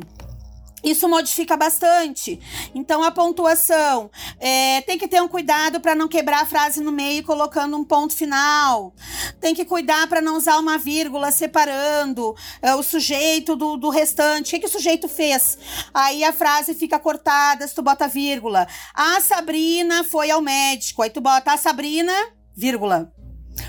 isso 0.84 1.08
modifica 1.08 1.56
bastante. 1.56 2.38
Então, 2.76 3.02
a 3.02 3.12
pontuação 3.12 4.12
é, 4.42 4.82
tem 4.82 4.98
que 4.98 5.08
ter 5.08 5.22
um 5.22 5.30
cuidado 5.30 5.80
para 5.80 5.96
não 5.96 6.10
quebrar 6.10 6.42
a 6.42 6.46
frase 6.46 6.82
no 6.82 6.92
meio 6.92 7.24
colocando 7.24 7.78
um 7.78 7.84
ponto 7.86 8.14
final. 8.14 8.94
Tem 9.40 9.56
que 9.56 9.64
cuidar 9.64 10.06
para 10.10 10.22
não 10.22 10.36
usar 10.36 10.58
uma 10.58 10.78
vírgula 10.78 11.32
separando 11.32 12.36
é, 12.62 12.76
o 12.76 12.84
sujeito 12.84 13.56
do, 13.56 13.78
do 13.78 13.88
restante. 13.88 14.50
O 14.50 14.52
que, 14.52 14.60
que, 14.60 14.68
o 14.68 14.72
sujeito 14.72 15.08
fez? 15.08 15.58
Aí 15.94 16.26
a 16.26 16.34
frase 16.34 16.74
fica 16.74 17.00
cortada 17.00 17.66
se 17.66 17.74
tu 17.74 17.82
bota 17.82 18.06
vírgula. 18.06 18.68
A 18.94 19.22
Sabrina 19.22 20.04
foi 20.04 20.30
ao 20.30 20.42
médico. 20.42 21.02
Aí 21.02 21.10
tu 21.10 21.22
bota 21.22 21.54
a 21.54 21.58
Sabrina, 21.58 22.12
vírgula 22.54 23.14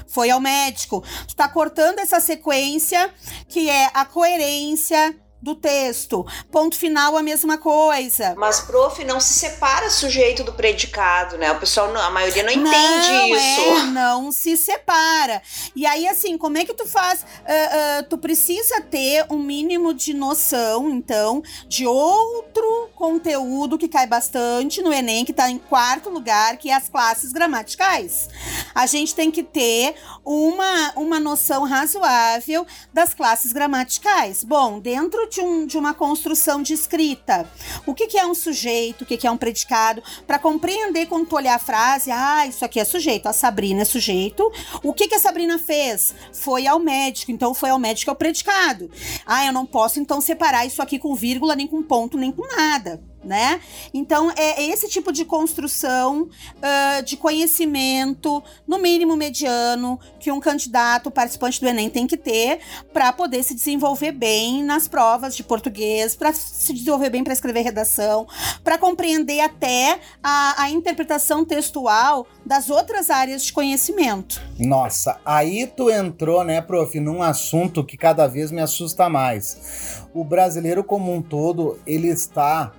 foi 0.06 0.30
ao 0.30 0.40
médico. 0.40 1.02
Tu 1.26 1.34
tá 1.34 1.48
cortando 1.48 1.98
essa 1.98 2.20
sequência 2.20 3.12
que 3.48 3.68
é 3.68 3.90
a 3.94 4.04
coerência 4.04 5.16
do 5.42 5.56
texto. 5.56 6.24
Ponto 6.50 6.76
final, 6.76 7.16
a 7.16 7.22
mesma 7.22 7.58
coisa. 7.58 8.34
Mas, 8.36 8.60
prof, 8.60 9.04
não 9.04 9.18
se 9.18 9.34
separa 9.34 9.90
sujeito 9.90 10.44
do 10.44 10.52
predicado, 10.52 11.36
né? 11.36 11.50
O 11.50 11.58
pessoal, 11.58 11.94
a 11.96 12.10
maioria 12.10 12.44
não 12.44 12.52
entende 12.52 13.08
não, 13.08 13.26
isso. 13.28 13.60
É, 13.60 13.82
não 13.86 14.32
se 14.32 14.56
separa. 14.56 15.42
E 15.74 15.84
aí, 15.84 16.06
assim, 16.06 16.38
como 16.38 16.58
é 16.58 16.64
que 16.64 16.74
tu 16.74 16.86
faz? 16.86 17.22
Uh, 17.22 17.24
uh, 17.24 18.02
tu 18.08 18.16
precisa 18.16 18.80
ter 18.80 19.26
um 19.28 19.38
mínimo 19.38 19.92
de 19.92 20.14
noção, 20.14 20.88
então, 20.90 21.42
de 21.66 21.86
outro 21.86 22.90
conteúdo 22.94 23.76
que 23.76 23.88
cai 23.88 24.06
bastante 24.06 24.80
no 24.80 24.92
Enem, 24.92 25.24
que 25.24 25.32
tá 25.32 25.50
em 25.50 25.58
quarto 25.58 26.08
lugar, 26.08 26.56
que 26.56 26.70
é 26.70 26.74
as 26.74 26.88
classes 26.88 27.32
gramaticais. 27.32 28.28
A 28.74 28.86
gente 28.86 29.14
tem 29.14 29.30
que 29.30 29.42
ter 29.42 29.96
uma, 30.24 30.92
uma 30.94 31.18
noção 31.18 31.64
razoável 31.64 32.64
das 32.92 33.12
classes 33.12 33.52
gramaticais. 33.52 34.44
Bom, 34.44 34.78
dentro 34.78 35.28
de, 35.32 35.40
um, 35.40 35.66
de 35.66 35.78
uma 35.78 35.94
construção 35.94 36.62
de 36.62 36.74
escrita. 36.74 37.50
O 37.86 37.94
que, 37.94 38.06
que 38.06 38.18
é 38.18 38.26
um 38.26 38.34
sujeito, 38.34 39.02
o 39.02 39.06
que, 39.06 39.16
que 39.16 39.26
é 39.26 39.30
um 39.30 39.36
predicado, 39.36 40.02
para 40.26 40.38
compreender 40.38 41.06
quando 41.06 41.26
tu 41.26 41.36
olhar 41.36 41.54
a 41.54 41.58
frase, 41.58 42.10
ah, 42.10 42.46
isso 42.46 42.64
aqui 42.64 42.78
é 42.78 42.84
sujeito, 42.84 43.26
a 43.26 43.32
Sabrina 43.32 43.82
é 43.82 43.84
sujeito. 43.84 44.50
O 44.82 44.92
que, 44.92 45.08
que 45.08 45.14
a 45.14 45.18
Sabrina 45.18 45.58
fez? 45.58 46.14
Foi 46.32 46.66
ao 46.66 46.78
médico, 46.78 47.32
então 47.32 47.54
foi 47.54 47.70
ao 47.70 47.78
médico 47.78 48.10
é 48.10 48.12
o 48.12 48.16
predicado. 48.16 48.90
Ah, 49.24 49.46
eu 49.46 49.52
não 49.52 49.64
posso 49.64 49.98
então 49.98 50.20
separar 50.20 50.66
isso 50.66 50.82
aqui 50.82 50.98
com 50.98 51.14
vírgula, 51.14 51.56
nem 51.56 51.66
com 51.66 51.82
ponto, 51.82 52.18
nem 52.18 52.30
com 52.30 52.46
nada 52.46 53.11
né? 53.24 53.60
Então 53.92 54.30
é 54.36 54.62
esse 54.64 54.88
tipo 54.88 55.12
de 55.12 55.24
construção 55.24 56.22
uh, 56.22 57.02
de 57.04 57.16
conhecimento, 57.16 58.42
no 58.66 58.78
mínimo 58.78 59.16
mediano, 59.16 59.98
que 60.18 60.30
um 60.30 60.40
candidato 60.40 61.10
participante 61.10 61.60
do 61.60 61.66
Enem 61.66 61.88
tem 61.88 62.06
que 62.06 62.16
ter 62.16 62.60
para 62.92 63.12
poder 63.12 63.42
se 63.42 63.54
desenvolver 63.54 64.12
bem 64.12 64.62
nas 64.62 64.88
provas 64.88 65.36
de 65.36 65.42
português, 65.42 66.14
para 66.14 66.32
se 66.32 66.72
desenvolver 66.72 67.10
bem 67.10 67.24
para 67.24 67.32
escrever 67.32 67.62
redação, 67.62 68.26
para 68.64 68.78
compreender 68.78 69.40
até 69.40 70.00
a, 70.22 70.62
a 70.64 70.70
interpretação 70.70 71.44
textual 71.44 72.26
das 72.44 72.70
outras 72.70 73.10
áreas 73.10 73.44
de 73.44 73.52
conhecimento. 73.52 74.40
Nossa, 74.58 75.20
aí 75.24 75.66
tu 75.66 75.90
entrou, 75.90 76.44
né, 76.44 76.60
prof, 76.60 76.98
num 76.98 77.22
assunto 77.22 77.84
que 77.84 77.96
cada 77.96 78.26
vez 78.26 78.50
me 78.50 78.60
assusta 78.60 79.08
mais. 79.08 80.02
O 80.14 80.24
brasileiro 80.24 80.84
como 80.84 81.12
um 81.12 81.22
todo, 81.22 81.78
ele 81.86 82.08
está 82.08 82.72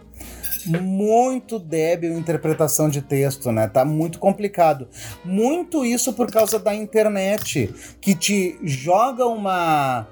muito 0.65 1.60
débil 1.60 2.17
interpretação 2.17 2.89
de 2.89 3.01
texto, 3.01 3.51
né? 3.51 3.67
Tá 3.67 3.84
muito 3.84 4.20
complicado. 4.20 4.88
Muito 5.24 5.86
isso 5.86 6.13
por 6.13 6.32
causa 6.32 6.60
da 6.60 6.74
internet, 6.74 7.74
que 8.00 8.15
te 8.15 8.58
joga 8.63 9.25
uma 9.25 10.08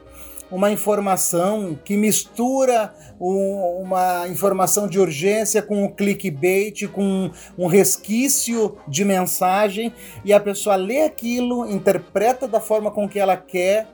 uma 0.52 0.70
informação 0.70 1.80
que 1.86 1.96
mistura 1.96 2.94
um, 3.20 3.84
uma 3.84 4.28
informação 4.28 4.86
de 4.86 5.00
urgência 5.00 5.62
com 5.62 5.86
um 5.86 5.88
clickbait, 5.88 6.88
com 6.90 7.32
um 7.58 7.68
resquício 7.68 8.78
de 8.86 9.06
mensagem, 9.06 9.94
e 10.26 10.34
a 10.34 10.40
pessoa 10.42 10.76
lê 10.76 11.04
aquilo, 11.04 11.72
interpreta 11.72 12.50
da 12.50 12.60
forma 12.60 12.92
com 12.92 13.08
que 13.08 13.18
ela 13.18 13.38
quer 13.38 13.88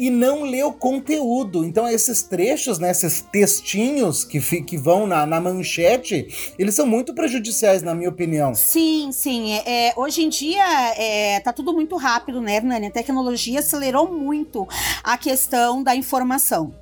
e 0.00 0.08
não 0.08 0.44
lê 0.44 0.62
o 0.62 0.72
conteúdo. 0.72 1.62
Então, 1.62 1.86
esses 1.86 2.22
trechos, 2.22 2.78
né, 2.78 2.90
esses 2.90 3.20
textinhos 3.20 4.24
que, 4.24 4.40
que 4.62 4.78
vão 4.78 5.06
na, 5.06 5.26
na 5.26 5.38
manchete, 5.38 6.54
eles 6.58 6.74
são 6.74 6.86
muito 6.86 7.14
prejudiciais, 7.14 7.82
na 7.82 7.94
minha 7.94 8.08
opinião. 8.08 8.54
Sim, 8.54 9.10
sim. 9.12 9.52
É, 9.52 9.88
é, 9.90 9.92
hoje 9.94 10.22
em 10.22 10.30
dia 10.30 10.64
é, 10.96 11.38
tá 11.40 11.52
tudo 11.52 11.74
muito 11.74 11.96
rápido, 11.96 12.40
né, 12.40 12.56
Hernani? 12.56 12.86
A 12.86 12.90
tecnologia 12.90 13.58
acelerou 13.58 14.10
muito 14.10 14.66
a 15.04 15.18
questão 15.18 15.82
da 15.82 15.94
informação. 15.94 16.72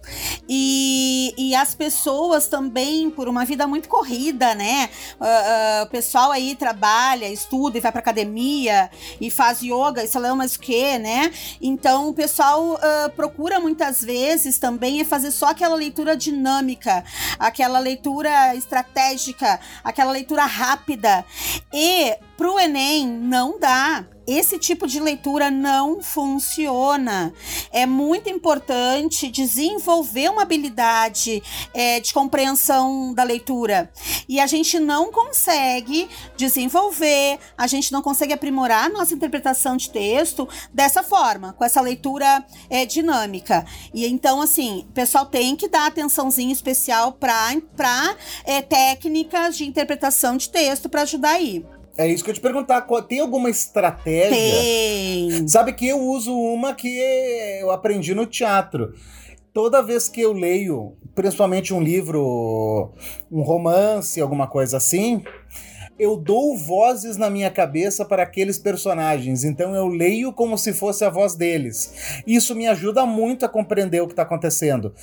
E, 0.48 1.34
e 1.36 1.56
as 1.56 1.74
pessoas 1.74 2.46
também, 2.46 3.10
por 3.10 3.26
uma 3.26 3.44
vida 3.44 3.66
muito 3.66 3.88
corrida, 3.88 4.54
né? 4.54 4.88
Uh, 5.20 5.24
uh, 5.24 5.84
o 5.86 5.86
pessoal 5.88 6.30
aí 6.30 6.54
trabalha, 6.54 7.28
estuda 7.28 7.78
e 7.78 7.80
vai 7.80 7.90
pra 7.90 8.00
academia 8.00 8.88
e 9.20 9.28
faz 9.28 9.60
yoga 9.60 10.04
e 10.04 10.06
sei 10.06 10.20
lá 10.20 10.36
mais 10.36 10.54
o 10.54 10.60
que, 10.60 10.98
né? 10.98 11.32
Então, 11.60 12.10
o 12.10 12.14
pessoal. 12.14 12.74
Uh, 12.74 13.07
procura 13.08 13.60
muitas 13.60 14.02
vezes 14.02 14.58
também 14.58 15.00
é 15.00 15.04
fazer 15.04 15.30
só 15.30 15.46
aquela 15.50 15.74
leitura 15.74 16.16
dinâmica, 16.16 17.04
aquela 17.38 17.78
leitura 17.78 18.54
estratégica, 18.54 19.60
aquela 19.82 20.12
leitura 20.12 20.44
rápida. 20.44 21.24
E 21.72 22.16
pro 22.36 22.58
Enem 22.58 23.06
não 23.06 23.58
dá 23.58 24.04
esse 24.28 24.58
tipo 24.58 24.86
de 24.86 25.00
leitura 25.00 25.50
não 25.50 26.02
funciona. 26.02 27.32
É 27.72 27.86
muito 27.86 28.28
importante 28.28 29.30
desenvolver 29.30 30.30
uma 30.30 30.42
habilidade 30.42 31.42
é, 31.72 31.98
de 31.98 32.12
compreensão 32.12 33.14
da 33.14 33.22
leitura. 33.22 33.90
E 34.28 34.38
a 34.38 34.46
gente 34.46 34.78
não 34.78 35.10
consegue 35.10 36.06
desenvolver, 36.36 37.38
a 37.56 37.66
gente 37.66 37.90
não 37.90 38.02
consegue 38.02 38.34
aprimorar 38.34 38.84
a 38.84 38.88
nossa 38.90 39.14
interpretação 39.14 39.78
de 39.78 39.88
texto 39.88 40.46
dessa 40.74 41.02
forma, 41.02 41.54
com 41.54 41.64
essa 41.64 41.80
leitura 41.80 42.44
é, 42.68 42.84
dinâmica. 42.84 43.64
E 43.94 44.06
então, 44.06 44.42
assim, 44.42 44.86
o 44.90 44.92
pessoal 44.92 45.24
tem 45.24 45.56
que 45.56 45.68
dar 45.68 45.86
atençãozinha 45.86 46.52
especial 46.52 47.12
para 47.12 47.48
é, 48.44 48.60
técnicas 48.60 49.56
de 49.56 49.64
interpretação 49.64 50.36
de 50.36 50.50
texto 50.50 50.88
para 50.88 51.02
ajudar 51.02 51.30
aí. 51.30 51.64
É 51.98 52.06
isso 52.06 52.22
que 52.22 52.30
eu 52.30 52.34
te 52.34 52.40
perguntar. 52.40 52.86
Tem 53.08 53.18
alguma 53.18 53.50
estratégia? 53.50 54.30
Tem. 54.30 55.48
Sabe 55.48 55.72
que 55.72 55.88
eu 55.88 55.98
uso 55.98 56.32
uma 56.32 56.72
que 56.72 56.96
eu 57.60 57.72
aprendi 57.72 58.14
no 58.14 58.24
teatro. 58.24 58.94
Toda 59.52 59.82
vez 59.82 60.08
que 60.08 60.20
eu 60.20 60.32
leio, 60.32 60.96
principalmente 61.12 61.74
um 61.74 61.82
livro, 61.82 62.92
um 63.30 63.42
romance, 63.42 64.20
alguma 64.20 64.46
coisa 64.46 64.76
assim, 64.76 65.24
eu 65.98 66.16
dou 66.16 66.56
vozes 66.56 67.16
na 67.16 67.28
minha 67.28 67.50
cabeça 67.50 68.04
para 68.04 68.22
aqueles 68.22 68.56
personagens. 68.60 69.42
Então 69.42 69.74
eu 69.74 69.88
leio 69.88 70.32
como 70.32 70.56
se 70.56 70.72
fosse 70.72 71.04
a 71.04 71.10
voz 71.10 71.34
deles. 71.34 72.22
Isso 72.24 72.54
me 72.54 72.68
ajuda 72.68 73.04
muito 73.04 73.44
a 73.44 73.48
compreender 73.48 74.00
o 74.00 74.06
que 74.06 74.12
está 74.12 74.22
acontecendo. 74.22 74.94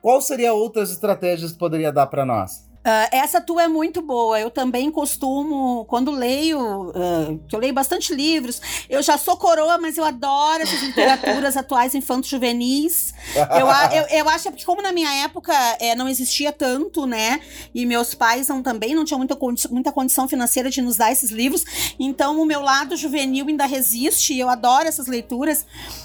Qual 0.00 0.20
seria 0.20 0.52
outras 0.52 0.92
estratégias 0.92 1.50
que 1.50 1.58
poderia 1.58 1.90
dar 1.90 2.06
para 2.06 2.24
nós? 2.24 2.72
Uh, 2.84 3.08
essa 3.10 3.40
tua 3.40 3.62
é 3.62 3.68
muito 3.68 4.02
boa. 4.02 4.38
Eu 4.38 4.50
também 4.50 4.90
costumo, 4.90 5.86
quando 5.86 6.10
leio, 6.10 6.90
uh, 6.90 7.40
que 7.48 7.56
eu 7.56 7.58
leio 7.58 7.72
bastante 7.72 8.14
livros, 8.14 8.60
eu 8.90 9.02
já 9.02 9.16
sou 9.16 9.38
coroa, 9.38 9.78
mas 9.78 9.96
eu 9.96 10.04
adoro 10.04 10.62
essas 10.62 10.82
literaturas 10.84 11.56
atuais 11.56 11.94
infanto-juvenis. 11.94 13.14
Eu, 13.34 13.96
eu, 13.96 14.18
eu 14.18 14.28
acho 14.28 14.52
que, 14.52 14.66
como 14.66 14.82
na 14.82 14.92
minha 14.92 15.10
época 15.24 15.54
é, 15.80 15.94
não 15.94 16.06
existia 16.06 16.52
tanto, 16.52 17.06
né? 17.06 17.40
E 17.74 17.86
meus 17.86 18.14
pais 18.14 18.48
não, 18.48 18.62
também 18.62 18.94
não 18.94 19.02
tinham 19.02 19.18
muita, 19.18 19.34
condi 19.34 19.66
muita 19.70 19.90
condição 19.90 20.28
financeira 20.28 20.68
de 20.68 20.82
nos 20.82 20.98
dar 20.98 21.10
esses 21.10 21.30
livros, 21.30 21.64
então 21.98 22.38
o 22.38 22.44
meu 22.44 22.60
lado 22.60 22.98
juvenil 22.98 23.46
ainda 23.48 23.64
resiste. 23.64 24.38
Eu 24.38 24.50
adoro 24.50 24.86
essas 24.86 25.06
leituras. 25.06 25.64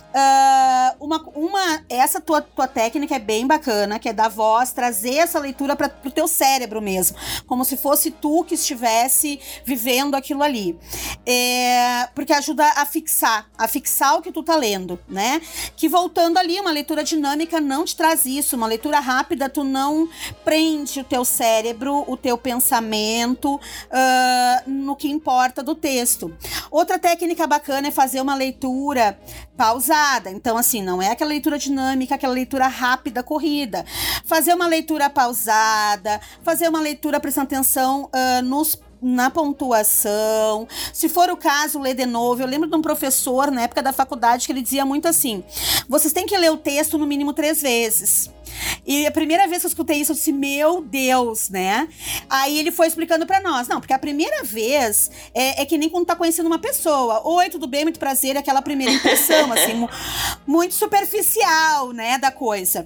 Uh, 0.09 1.05
uma, 1.05 1.21
uma, 1.35 1.83
essa 1.89 2.21
tua, 2.21 2.41
tua 2.41 2.67
técnica 2.67 3.15
é 3.15 3.19
bem 3.19 3.45
bacana, 3.45 3.99
que 3.99 4.07
é 4.07 4.13
dar 4.13 4.29
voz, 4.29 4.71
trazer 4.71 5.15
essa 5.15 5.39
leitura 5.39 5.75
para 5.75 5.91
o 6.05 6.09
teu 6.09 6.27
cérebro 6.27 6.68
mesmo, 6.79 7.17
como 7.47 7.65
se 7.65 7.75
fosse 7.75 8.11
tu 8.11 8.43
que 8.43 8.53
estivesse 8.53 9.39
vivendo 9.65 10.15
aquilo 10.15 10.43
ali, 10.43 10.77
é, 11.25 12.07
porque 12.13 12.31
ajuda 12.31 12.65
a 12.75 12.85
fixar, 12.85 13.49
a 13.57 13.67
fixar 13.67 14.17
o 14.17 14.21
que 14.21 14.31
tu 14.31 14.43
tá 14.43 14.55
lendo, 14.55 14.99
né? 15.07 15.41
Que 15.75 15.89
voltando 15.89 16.37
ali, 16.37 16.59
uma 16.59 16.71
leitura 16.71 17.03
dinâmica 17.03 17.59
não 17.59 17.83
te 17.83 17.95
traz 17.95 18.25
isso, 18.25 18.55
uma 18.55 18.67
leitura 18.67 18.99
rápida 18.99 19.49
tu 19.49 19.63
não 19.63 20.07
prende 20.45 20.99
o 20.99 21.03
teu 21.03 21.25
cérebro, 21.25 22.03
o 22.07 22.15
teu 22.15 22.37
pensamento 22.37 23.55
uh, 23.55 24.69
no 24.69 24.95
que 24.95 25.09
importa 25.09 25.63
do 25.63 25.73
texto. 25.73 26.35
Outra 26.71 26.99
técnica 26.99 27.47
bacana 27.47 27.87
é 27.87 27.91
fazer 27.91 28.21
uma 28.21 28.35
leitura 28.35 29.17
pausada. 29.57 30.29
Então, 30.29 30.57
assim, 30.57 30.81
não 30.81 31.01
é 31.01 31.11
aquela 31.11 31.29
leitura 31.29 31.57
dinâmica, 31.57 32.15
aquela 32.15 32.33
leitura 32.33 32.67
rápida, 32.67 33.23
corrida. 33.23 33.85
Fazer 34.25 34.53
uma 34.53 34.67
leitura 34.67 35.09
pausada, 35.09 36.21
fazer 36.43 36.67
uma 36.67 36.79
leitura 36.79 37.19
prestando 37.19 37.45
atenção 37.45 38.09
uh, 38.13 38.43
nos 38.43 38.79
na 39.01 39.29
pontuação. 39.29 40.67
Se 40.93 41.07
for 41.07 41.29
o 41.29 41.37
caso, 41.37 41.79
ler 41.79 41.93
de 41.93 42.05
novo. 42.05 42.41
Eu 42.41 42.47
lembro 42.47 42.69
de 42.69 42.75
um 42.75 42.81
professor 42.81 43.51
na 43.51 43.63
época 43.63 43.81
da 43.81 43.93
faculdade 43.93 44.45
que 44.45 44.51
ele 44.51 44.61
dizia 44.61 44.85
muito 44.85 45.07
assim: 45.07 45.43
vocês 45.87 46.13
têm 46.13 46.25
que 46.25 46.37
ler 46.37 46.51
o 46.51 46.57
texto 46.57 46.97
no 46.97 47.05
mínimo 47.05 47.33
três 47.33 47.61
vezes. 47.61 48.29
E 48.85 49.05
a 49.05 49.11
primeira 49.11 49.47
vez 49.47 49.61
que 49.61 49.67
eu 49.67 49.69
escutei 49.69 49.97
isso, 49.97 50.11
eu 50.11 50.15
disse, 50.15 50.31
meu 50.31 50.81
Deus, 50.81 51.49
né? 51.49 51.87
Aí 52.29 52.57
ele 52.57 52.71
foi 52.71 52.87
explicando 52.87 53.25
para 53.25 53.39
nós. 53.39 53.67
Não, 53.67 53.79
porque 53.79 53.93
a 53.93 53.99
primeira 53.99 54.43
vez 54.43 55.09
é, 55.33 55.61
é, 55.61 55.65
que 55.65 55.77
nem 55.77 55.89
quando 55.89 56.07
tá 56.07 56.15
conhecendo 56.15 56.47
uma 56.47 56.59
pessoa. 56.59 57.21
Oi, 57.25 57.49
tudo 57.49 57.67
bem, 57.67 57.83
muito 57.83 57.99
prazer, 57.99 58.37
aquela 58.37 58.61
primeira 58.61 58.91
impressão, 58.91 59.51
assim, 59.53 59.87
muito 60.45 60.73
superficial, 60.73 61.91
né, 61.93 62.17
da 62.17 62.31
coisa. 62.31 62.85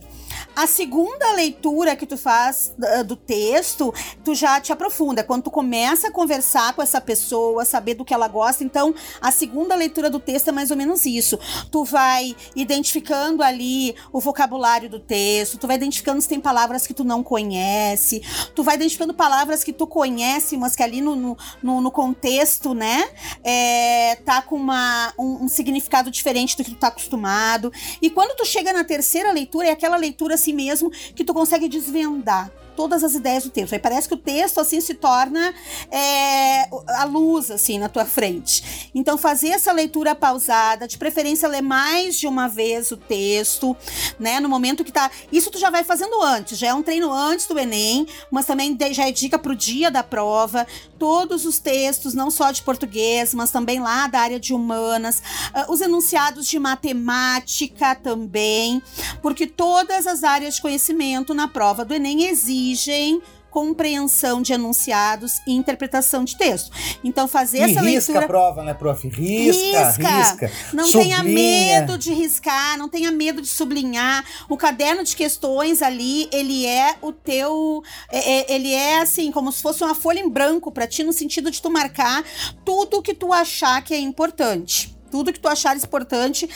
A 0.56 0.68
segunda 0.68 1.32
leitura 1.34 1.96
que 1.96 2.06
tu 2.06 2.16
faz 2.16 2.74
do 3.08 3.16
texto, 3.16 3.92
tu 4.24 4.36
já 4.36 4.62
te 4.62 4.72
aprofunda. 4.72 5.24
Quando 5.24 5.44
tu 5.44 5.52
começa 5.52 6.10
a 6.10 6.12
conversar 6.12 6.74
com 6.74 6.82
essa 6.82 7.02
pessoa, 7.02 7.66
saber 7.66 7.96
do 7.96 8.06
que 8.06 8.14
ela 8.14 8.28
gosta, 8.28 8.64
então 8.64 8.94
a 9.20 9.32
segunda 9.32 9.74
leitura 9.74 10.12
do 10.12 10.20
texto 10.20 10.50
é 10.50 10.52
mais 10.52 10.70
ou 10.70 10.78
menos 10.78 11.08
isso. 11.08 11.40
Tu 11.72 11.84
vai 11.84 12.36
identificando 12.56 13.42
ali 13.42 13.96
o 14.12 14.20
vocabulário 14.20 14.88
do 14.88 15.00
texto, 15.00 15.58
tu 15.58 15.66
vai 15.66 15.76
identificando 15.76 16.22
se 16.22 16.30
tem 16.30 16.40
palavras 16.40 16.86
que 16.86 16.94
tu 16.94 17.04
não 17.04 17.24
conhece, 17.24 18.22
tu 18.54 18.62
vai 18.62 18.76
identificando 18.76 19.14
palavras 19.14 19.64
que 19.64 19.74
tu 19.74 19.88
conhece, 19.88 20.56
mas 20.56 20.76
que 20.76 20.84
ali 20.84 21.02
no, 21.02 21.36
no, 21.64 21.82
no 21.82 21.92
contexto, 21.92 22.76
né, 22.76 23.10
é, 23.44 24.18
tá 24.18 24.44
com 24.44 24.56
uma, 24.56 25.14
um, 25.18 25.46
um 25.46 25.48
significado 25.48 26.12
diferente 26.12 26.56
do 26.56 26.64
que 26.64 26.72
tu 26.72 26.78
tá 26.78 26.88
acostumado. 26.88 27.72
E 28.00 28.10
quando 28.10 28.36
tu 28.36 28.46
chega 28.46 28.72
na 28.72 28.84
terceira 28.84 29.32
leitura, 29.32 29.70
é 29.70 29.72
aquela 29.72 29.98
leitura 29.98 30.38
si 30.44 30.54
mesmo 30.54 30.92
que 31.16 31.24
tu 31.24 31.34
consegue 31.34 31.68
desvendar 31.70 32.52
todas 32.76 33.04
as 33.04 33.16
ideias 33.16 33.44
do 33.44 33.50
texto. 33.50 33.74
Aí 33.74 33.80
parece 33.80 34.08
que 34.08 34.14
o 34.14 34.18
texto 34.18 34.60
assim 34.60 34.82
se 34.82 34.94
torna 34.94 35.54
é, 35.92 36.70
a 36.96 37.06
luz 37.06 37.52
assim 37.52 37.78
na 37.78 37.90
tua 37.90 38.06
frente. 38.06 38.92
Então 38.94 39.18
fazer 39.18 39.50
essa 39.50 39.72
leitura 39.72 40.16
pausada, 40.16 40.88
de 40.88 40.98
preferência 40.98 41.48
ler 41.48 41.62
mais 41.62 42.16
de 42.16 42.28
uma 42.28 42.48
vez 42.48 42.92
o 42.92 42.98
texto, 42.98 43.76
né? 44.20 44.40
No 44.40 44.50
momento 44.50 44.84
que 44.84 44.92
tá, 44.92 45.10
isso 45.32 45.52
tu 45.52 45.58
já 45.58 45.70
vai 45.70 45.84
fazendo 45.84 46.22
antes, 46.22 46.58
já 46.58 46.68
é 46.68 46.74
um 46.74 46.84
treino 46.84 47.12
antes 47.12 47.48
do 47.48 47.58
ENEM, 47.58 48.08
mas 48.32 48.46
também 48.46 48.78
já 48.92 49.08
é 49.08 49.12
dica 49.12 49.38
pro 49.38 49.56
dia 49.56 49.92
da 49.92 50.04
prova. 50.04 50.66
Todos 50.98 51.46
os 51.46 51.60
textos, 51.60 52.14
não 52.14 52.32
só 52.32 52.52
de 52.52 52.62
português, 52.62 53.34
mas 53.34 53.52
também 53.52 53.80
lá 53.80 54.08
da 54.08 54.20
área 54.20 54.40
de 54.40 54.54
humanas, 54.54 55.22
uh, 55.54 55.72
os 55.72 55.82
enunciados 55.82 56.48
de 56.48 56.58
matemática 56.58 57.94
também, 57.96 58.82
porque 59.22 59.46
todas 59.46 60.08
as 60.08 60.24
áreas 60.24 60.56
de 60.56 60.62
conhecimento 60.62 61.34
na 61.34 61.48
prova 61.48 61.84
do 61.84 61.94
ENEM 61.94 62.24
existem 62.24 62.63
exigem 62.64 63.22
compreensão 63.50 64.42
de 64.42 64.52
enunciados 64.52 65.40
e 65.46 65.54
interpretação 65.54 66.24
de 66.24 66.36
texto. 66.36 66.72
Então, 67.04 67.28
fazer 67.28 67.60
e 67.60 67.62
essa 67.62 67.82
risca 67.82 68.14
leitura. 68.14 68.20
a 68.22 68.28
prova, 68.28 68.64
né, 68.64 68.74
prof? 68.74 69.08
Risca, 69.08 69.90
risca. 69.90 70.10
risca 70.10 70.52
não 70.74 70.88
sublinha. 70.88 71.22
tenha 71.22 71.24
medo 71.24 71.96
de 71.96 72.12
riscar, 72.14 72.80
não 72.80 72.90
tenha 72.90 73.12
medo 73.12 73.44
de 73.44 73.48
sublinhar. 73.48 74.26
O 74.50 74.58
caderno 74.58 75.04
de 75.04 75.16
questões 75.16 75.84
ali, 75.84 76.28
ele 76.32 76.66
é 76.66 76.96
o 77.00 77.12
teu. 77.12 77.84
É, 78.12 78.18
é, 78.18 78.56
ele 78.56 78.74
é 78.74 79.02
assim, 79.02 79.32
como 79.32 79.52
se 79.52 79.62
fosse 79.62 79.84
uma 79.84 79.94
folha 79.94 80.20
em 80.20 80.30
branco 80.30 80.72
para 80.72 80.88
ti, 80.88 81.04
no 81.04 81.14
sentido 81.14 81.52
de 81.52 81.62
tu 81.62 81.70
marcar 81.70 82.24
tudo 82.66 83.04
que 83.04 83.14
tu 83.14 83.32
achar 83.32 83.84
que 83.84 83.94
é 83.94 84.00
importante 84.00 84.94
tudo 85.14 85.32
que 85.32 85.40
tu 85.40 85.48
achares 85.48 85.84
importante 85.84 86.50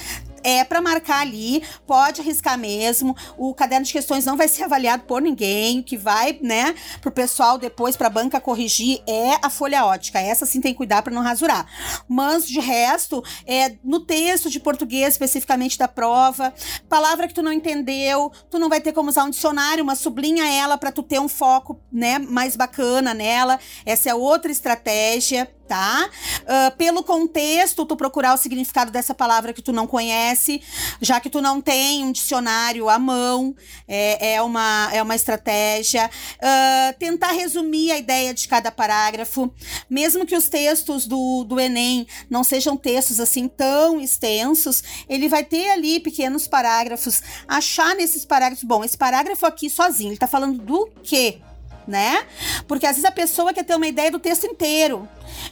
é 0.48 0.64
para 0.64 0.80
marcar 0.80 1.20
ali, 1.20 1.62
pode 1.86 2.22
arriscar 2.22 2.58
mesmo. 2.58 3.14
O 3.38 3.54
caderno 3.54 3.86
de 3.86 3.92
questões 3.92 4.24
não 4.24 4.38
vai 4.38 4.48
ser 4.48 4.64
avaliado 4.64 5.04
por 5.04 5.22
ninguém, 5.22 5.84
que 5.84 5.98
vai, 5.98 6.40
né, 6.42 6.74
pro 7.02 7.12
pessoal 7.12 7.58
depois 7.58 7.98
pra 7.98 8.10
banca 8.10 8.40
corrigir 8.40 9.02
é 9.06 9.38
a 9.42 9.50
folha 9.50 9.86
ótica. 9.86 10.20
Essa 10.20 10.46
sim 10.46 10.62
tem 10.62 10.72
que 10.72 10.78
cuidar 10.78 11.02
para 11.02 11.14
não 11.14 11.22
rasurar. 11.22 11.68
Mas 12.08 12.48
de 12.48 12.62
resto, 12.62 13.22
é 13.46 13.76
no 13.84 14.00
texto 14.00 14.50
de 14.50 14.58
português 14.58 15.16
especificamente 15.16 15.78
da 15.78 15.88
prova, 15.88 16.54
palavra 16.88 17.28
que 17.28 17.34
tu 17.34 17.44
não 17.44 17.52
entendeu, 17.52 18.32
tu 18.50 18.58
não 18.58 18.70
vai 18.70 18.80
ter 18.80 18.94
como 18.94 19.10
usar 19.10 19.26
um 19.26 19.30
dicionário, 19.30 19.84
mas 19.84 20.00
sublinha 20.00 20.48
ela 20.48 20.78
para 20.78 20.94
tu 20.94 21.04
ter 21.04 21.20
um 21.20 21.28
foco, 21.28 21.78
né, 21.92 22.20
mais 22.20 22.56
bacana 22.56 23.14
nela. 23.14 23.60
Essa 23.86 24.12
é 24.12 24.16
outra 24.16 24.50
estratégia 24.50 25.50
tá? 25.68 26.10
Uh, 26.44 26.76
pelo 26.78 27.04
contexto, 27.04 27.86
tu 27.86 27.96
procurar 27.96 28.34
o 28.34 28.38
significado 28.38 28.90
dessa 28.90 29.14
palavra 29.14 29.54
que 29.54 29.62
tu 29.62 29.74
não 29.74 29.86
conhece, 29.86 30.62
já 31.02 31.20
que 31.20 31.30
tu 31.30 31.42
não 31.42 31.60
tem 31.60 32.04
um 32.06 32.12
dicionário 32.12 32.90
à 32.90 32.98
mão, 32.98 33.56
é, 33.88 34.34
é, 34.34 34.42
uma, 34.42 34.90
é 34.94 35.02
uma 35.04 35.16
estratégia. 35.16 36.10
Uh, 36.38 36.98
tentar 36.98 37.34
resumir 37.34 37.92
a 37.92 37.98
ideia 37.98 38.34
de 38.34 38.48
cada 38.48 38.72
parágrafo, 38.72 39.54
mesmo 39.90 40.26
que 40.26 40.36
os 40.36 40.48
textos 40.48 41.06
do, 41.06 41.44
do 41.44 41.60
Enem 41.60 42.08
não 42.30 42.44
sejam 42.44 42.78
textos 42.78 43.20
assim 43.20 43.48
tão 43.48 44.00
extensos, 44.00 44.84
ele 45.10 45.28
vai 45.28 45.44
ter 45.44 45.70
ali 45.72 46.00
pequenos 46.00 46.48
parágrafos, 46.48 47.22
achar 47.48 47.96
nesses 47.96 48.26
parágrafos, 48.26 48.64
bom, 48.64 48.84
esse 48.84 48.98
parágrafo 48.98 49.46
aqui 49.46 49.70
sozinho, 49.70 50.12
ele 50.12 50.18
tá 50.18 50.28
falando 50.28 50.60
do 50.60 50.90
quê? 51.04 51.42
Né? 51.88 52.26
Porque 52.68 52.86
às 52.86 52.96
vezes 52.96 53.06
a 53.06 53.12
pessoa 53.12 53.54
quer 53.54 53.64
ter 53.64 53.76
uma 53.76 53.88
ideia 53.88 54.12
do 54.12 54.20
texto 54.20 54.46
inteiro. 54.46 55.08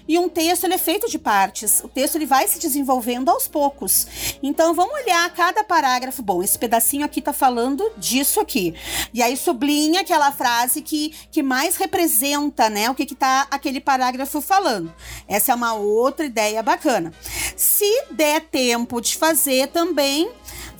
E 0.08 0.17
um 0.19 0.30
texto 0.30 0.65
ele 0.65 0.76
é 0.76 0.78
feito 0.78 1.10
de 1.10 1.17
partes. 1.17 1.82
O 1.84 1.88
texto 1.88 2.15
ele 2.15 2.26
vai 2.26 2.48
se 2.48 2.60
desenvolvendo 2.60 3.30
aos 3.30 3.48
poucos. 3.48 4.38
Então 4.41 4.74
vamos 4.74 4.93
olhar 4.93 5.30
cada 5.34 5.63
parágrafo. 5.63 6.21
Bom, 6.21 6.43
esse 6.43 6.58
pedacinho 6.58 7.06
aqui 7.06 7.21
tá 7.21 7.34
falando 7.34 7.91
disso 7.98 8.39
aqui. 8.39 8.76
E 9.13 9.21
aí 9.21 9.36
sublinha 9.36 10.02
aquela 10.02 10.32
frase 10.32 10.82
que, 10.82 11.13
que 11.32 11.41
mais 11.41 11.78
representa, 11.78 12.69
né, 12.69 12.89
o 12.89 12.95
que 12.95 13.06
que 13.06 13.15
tá 13.15 13.48
aquele 13.50 13.80
parágrafo 13.80 14.41
falando. 14.41 14.93
Essa 15.28 15.52
é 15.52 15.56
uma 15.56 15.74
outra 15.74 16.26
ideia 16.26 16.62
bacana. 16.62 17.13
Se 17.56 18.06
der 18.12 18.41
tempo 18.41 19.02
de 19.02 19.15
fazer 19.15 19.67
também, 19.67 20.32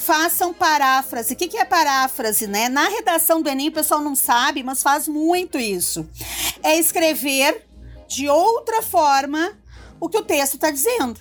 façam 0.06 0.54
paráfrase. 0.54 1.34
O 1.34 1.36
que, 1.36 1.48
que 1.48 1.58
é 1.58 1.66
paráfrase, 1.66 2.46
né? 2.46 2.70
Na 2.70 2.88
redação 2.88 3.42
do 3.42 3.50
Enem, 3.50 3.70
o 3.70 3.74
pessoal 3.74 4.02
não 4.02 4.16
sabe, 4.16 4.62
mas 4.62 4.84
faz 4.84 5.08
muito 5.08 5.58
isso. 5.58 6.08
É 6.62 6.78
escrever 6.78 7.66
de 8.08 8.30
outra 8.30 8.84
forma 8.84 9.58
o 10.00 10.08
que 10.08 10.18
o 10.18 10.24
texto 10.24 10.56
está 10.56 10.70
dizendo. 10.70 11.20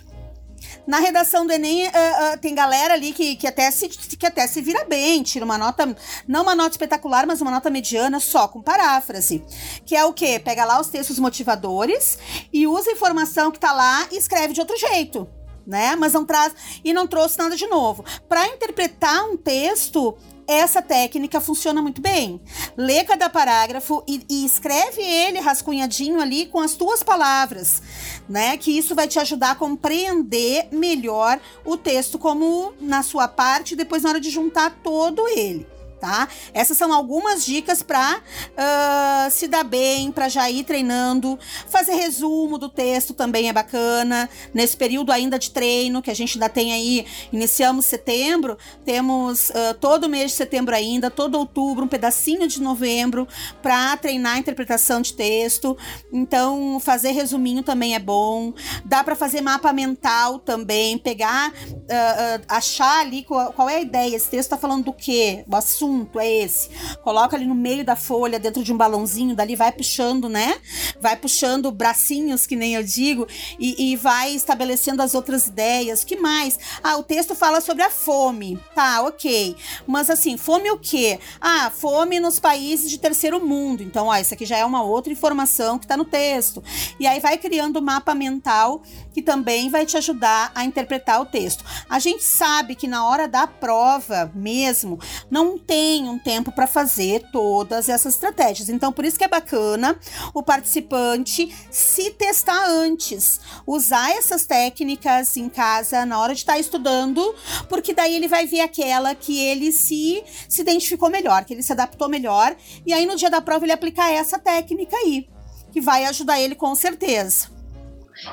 Na 0.85 0.99
redação 0.99 1.47
do 1.47 1.51
Enem, 1.51 1.87
uh, 1.87 1.89
uh, 1.89 2.37
tem 2.39 2.53
galera 2.53 2.93
ali 2.93 3.11
que, 3.11 3.35
que, 3.35 3.47
até 3.47 3.71
se, 3.71 3.89
que 3.89 4.25
até 4.25 4.45
se 4.45 4.61
vira 4.61 4.85
bem, 4.85 5.23
tira 5.23 5.43
uma 5.43 5.57
nota, 5.57 5.95
não 6.27 6.43
uma 6.43 6.53
nota 6.53 6.71
espetacular, 6.71 7.25
mas 7.25 7.41
uma 7.41 7.49
nota 7.49 7.71
mediana 7.71 8.19
só 8.19 8.47
com 8.47 8.61
paráfrase. 8.61 9.43
Que 9.83 9.95
é 9.95 10.05
o 10.05 10.13
quê? 10.13 10.39
Pega 10.39 10.63
lá 10.63 10.79
os 10.79 10.89
textos 10.89 11.17
motivadores 11.17 12.19
e 12.53 12.67
usa 12.67 12.91
a 12.91 12.93
informação 12.93 13.51
que 13.51 13.59
tá 13.59 13.71
lá 13.73 14.07
e 14.11 14.17
escreve 14.17 14.53
de 14.53 14.59
outro 14.59 14.77
jeito 14.77 15.27
né? 15.65 15.95
Mas 15.95 16.13
não 16.13 16.25
traz 16.25 16.53
e 16.83 16.93
não 16.93 17.07
trouxe 17.07 17.37
nada 17.37 17.55
de 17.55 17.67
novo. 17.67 18.03
Para 18.27 18.47
interpretar 18.47 19.25
um 19.29 19.37
texto, 19.37 20.15
essa 20.47 20.81
técnica 20.81 21.41
funciona 21.41 21.81
muito 21.81 22.01
bem. 22.01 22.39
Lê 22.77 23.03
cada 23.03 23.29
parágrafo 23.29 24.03
e, 24.07 24.25
e, 24.29 24.45
escreve 24.45 25.01
ele 25.01 25.39
rascunhadinho 25.39 26.19
ali 26.21 26.45
com 26.45 26.59
as 26.59 26.75
tuas 26.75 27.03
palavras, 27.03 27.81
né? 28.29 28.57
Que 28.57 28.77
isso 28.77 28.93
vai 28.93 29.07
te 29.07 29.19
ajudar 29.19 29.51
a 29.51 29.55
compreender 29.55 30.67
melhor 30.71 31.39
o 31.63 31.77
texto 31.77 32.19
como 32.19 32.73
na 32.79 33.01
sua 33.01 33.27
parte, 33.27 33.75
depois 33.75 34.03
na 34.03 34.09
hora 34.09 34.19
de 34.19 34.29
juntar 34.29 34.79
todo 34.83 35.27
ele 35.27 35.74
tá? 36.05 36.27
Essas 36.53 36.77
são 36.77 36.93
algumas 36.93 37.43
dicas 37.43 37.81
para 37.81 38.17
uh, 38.17 38.21
ah, 38.57 39.27
se 39.31 39.47
dar 39.47 39.63
bem, 39.63 40.11
para 40.11 40.29
já 40.29 40.49
ir 40.49 40.63
treinando. 40.63 41.39
Fazer 41.67 41.95
resumo 41.95 42.59
do 42.59 42.69
texto 42.69 43.13
também 43.13 43.49
é 43.49 43.53
bacana. 43.53 44.29
Nesse 44.53 44.77
período 44.77 45.11
ainda 45.11 45.39
de 45.39 45.49
treino, 45.49 46.03
que 46.03 46.11
a 46.11 46.13
gente 46.13 46.37
ainda 46.37 46.47
tem 46.47 46.73
aí, 46.73 47.07
iniciamos 47.33 47.87
setembro, 47.87 48.55
temos 48.85 49.49
uh, 49.49 49.73
todo 49.79 50.07
mês 50.07 50.31
de 50.31 50.37
setembro 50.37 50.75
ainda, 50.75 51.09
todo 51.09 51.39
outubro, 51.39 51.85
um 51.85 51.87
pedacinho 51.87 52.47
de 52.47 52.61
novembro, 52.61 53.27
para 53.63 53.97
treinar 53.97 54.35
a 54.35 54.39
interpretação 54.39 55.01
de 55.01 55.13
texto. 55.13 55.75
Então, 56.13 56.79
fazer 56.79 57.11
resuminho 57.11 57.63
também 57.63 57.95
é 57.95 57.99
bom. 57.99 58.53
Dá 58.83 59.03
para 59.03 59.15
fazer 59.15 59.41
mapa 59.41 59.73
mental 59.73 60.37
também, 60.37 60.97
pegar, 60.99 61.51
uh, 61.51 62.45
achar 62.47 62.99
ali 62.99 63.23
qual, 63.23 63.51
qual, 63.53 63.67
é 63.67 63.77
a 63.77 63.81
ideia. 63.81 64.15
Esse 64.15 64.29
texto 64.29 64.51
tá 64.51 64.57
falando 64.57 64.85
do 64.85 64.93
quê? 64.93 65.43
O 65.49 65.55
assunto 65.55 65.94
é 66.15 66.43
esse. 66.43 66.69
Coloca 67.03 67.35
ali 67.35 67.45
no 67.45 67.55
meio 67.55 67.85
da 67.85 67.95
folha, 67.95 68.39
dentro 68.39 68.63
de 68.63 68.73
um 68.73 68.77
balãozinho, 68.77 69.35
dali 69.35 69.55
vai 69.55 69.71
puxando, 69.71 70.27
né? 70.27 70.57
Vai 70.99 71.15
puxando 71.15 71.71
bracinhos, 71.71 72.45
que 72.47 72.55
nem 72.55 72.75
eu 72.75 72.83
digo, 72.83 73.27
e, 73.59 73.91
e 73.91 73.95
vai 73.95 74.31
estabelecendo 74.33 75.01
as 75.01 75.13
outras 75.13 75.47
ideias. 75.47 76.03
que 76.03 76.15
mais? 76.15 76.57
Ah, 76.83 76.97
o 76.97 77.03
texto 77.03 77.35
fala 77.35 77.61
sobre 77.61 77.83
a 77.83 77.89
fome. 77.89 78.59
Tá, 78.73 79.01
ok. 79.03 79.55
Mas 79.85 80.09
assim, 80.09 80.37
fome 80.37 80.71
o 80.71 80.77
quê? 80.77 81.19
Ah, 81.39 81.69
fome 81.69 82.19
nos 82.19 82.39
países 82.39 82.89
de 82.89 82.97
terceiro 82.97 83.45
mundo. 83.45 83.83
Então, 83.83 84.07
ó, 84.07 84.15
isso 84.17 84.33
aqui 84.33 84.45
já 84.45 84.57
é 84.57 84.65
uma 84.65 84.83
outra 84.83 85.11
informação 85.11 85.77
que 85.77 85.87
tá 85.87 85.95
no 85.95 86.05
texto. 86.05 86.63
E 86.99 87.07
aí 87.07 87.19
vai 87.19 87.37
criando 87.37 87.79
um 87.79 87.83
mapa 87.83 88.15
mental 88.15 88.81
que 89.13 89.21
também 89.21 89.69
vai 89.69 89.85
te 89.85 89.95
ajudar 89.95 90.51
a 90.53 90.65
interpretar 90.65 91.21
o 91.21 91.25
texto. 91.25 91.63
A 91.89 91.99
gente 91.99 92.23
sabe 92.23 92.75
que 92.75 92.87
na 92.87 93.05
hora 93.07 93.27
da 93.27 93.47
prova 93.47 94.31
mesmo, 94.35 94.99
não 95.29 95.57
tem 95.57 95.84
um 96.03 96.17
tempo 96.19 96.51
para 96.51 96.67
fazer 96.67 97.21
todas 97.31 97.89
essas 97.89 98.15
estratégias. 98.15 98.69
Então, 98.69 98.91
por 98.91 99.05
isso 99.05 99.17
que 99.17 99.23
é 99.23 99.27
bacana 99.27 99.97
o 100.33 100.41
participante 100.41 101.53
se 101.69 102.11
testar 102.11 102.65
antes, 102.67 103.39
usar 103.65 104.11
essas 104.11 104.45
técnicas 104.45 105.37
em 105.37 105.49
casa 105.49 106.05
na 106.05 106.19
hora 106.19 106.33
de 106.33 106.41
estar 106.41 106.53
tá 106.53 106.59
estudando, 106.59 107.35
porque 107.69 107.93
daí 107.93 108.15
ele 108.15 108.27
vai 108.27 108.45
ver 108.45 108.61
aquela 108.61 109.13
que 109.15 109.39
ele 109.39 109.71
se, 109.71 110.23
se 110.49 110.61
identificou 110.61 111.09
melhor, 111.09 111.45
que 111.45 111.53
ele 111.53 111.63
se 111.63 111.71
adaptou 111.71 112.09
melhor, 112.09 112.55
e 112.85 112.93
aí 112.93 113.05
no 113.05 113.15
dia 113.15 113.29
da 113.29 113.41
prova 113.41 113.65
ele 113.65 113.71
aplicar 113.71 114.11
essa 114.11 114.39
técnica 114.39 114.95
aí, 114.97 115.27
que 115.71 115.81
vai 115.81 116.05
ajudar 116.05 116.39
ele 116.39 116.55
com 116.55 116.73
certeza. 116.75 117.55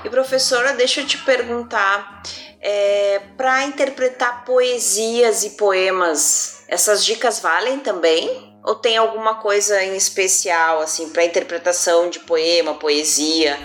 E 0.04 0.08
professora, 0.08 0.72
deixa 0.74 1.00
eu 1.00 1.06
te 1.06 1.18
perguntar, 1.18 2.22
é, 2.60 3.20
para 3.36 3.64
interpretar 3.64 4.44
poesias 4.44 5.42
e 5.42 5.50
poemas, 5.50 6.61
essas 6.72 7.04
dicas 7.04 7.38
valem 7.38 7.80
também? 7.80 8.50
Ou 8.64 8.74
tem 8.74 8.96
alguma 8.96 9.34
coisa 9.34 9.84
em 9.84 9.94
especial 9.94 10.80
assim 10.80 11.10
para 11.10 11.22
interpretação 11.22 12.08
de 12.08 12.20
poema, 12.20 12.74
poesia? 12.74 13.58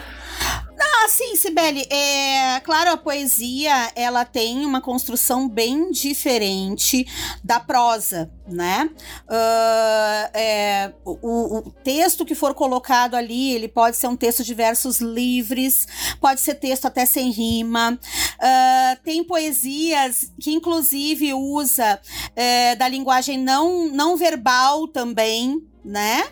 Ah, 0.80 1.10
sim, 1.10 1.38
Sibeli. 1.38 1.88
É, 1.90 2.60
claro, 2.60 2.92
a 2.92 2.98
poesia 2.98 3.92
ela 3.96 4.26
tem 4.26 4.66
uma 4.66 4.82
construção 4.82 5.48
bem 5.48 5.90
diferente 5.90 7.08
da 7.42 7.62
prosa, 7.62 8.30
né? 8.46 8.90
Uh, 9.24 10.38
é, 10.38 10.94
o, 11.06 11.60
o, 11.60 11.72
texto 11.84 12.26
que 12.26 12.36
for 12.36 12.54
colocado 12.54 13.16
ali, 13.16 13.54
ele 13.54 13.70
pode 13.70 13.96
ser 13.96 14.08
um 14.08 14.18
texto 14.18 14.44
de 14.44 14.54
versos 14.54 15.00
livres, 15.00 15.88
pode 16.20 16.42
ser 16.42 16.56
texto 16.56 16.86
até 16.86 17.06
sem 17.06 17.32
rima. 17.32 17.98
Uh, 18.38 19.04
tem 19.04 19.24
poesias 19.24 20.32
que, 20.40 20.52
inclusive, 20.54 21.34
usa 21.34 22.00
é, 22.36 22.76
da 22.76 22.88
linguagem 22.88 23.38
não, 23.38 23.88
não 23.90 24.16
verbal 24.16 24.88
também, 24.88 25.64
né? 25.84 26.24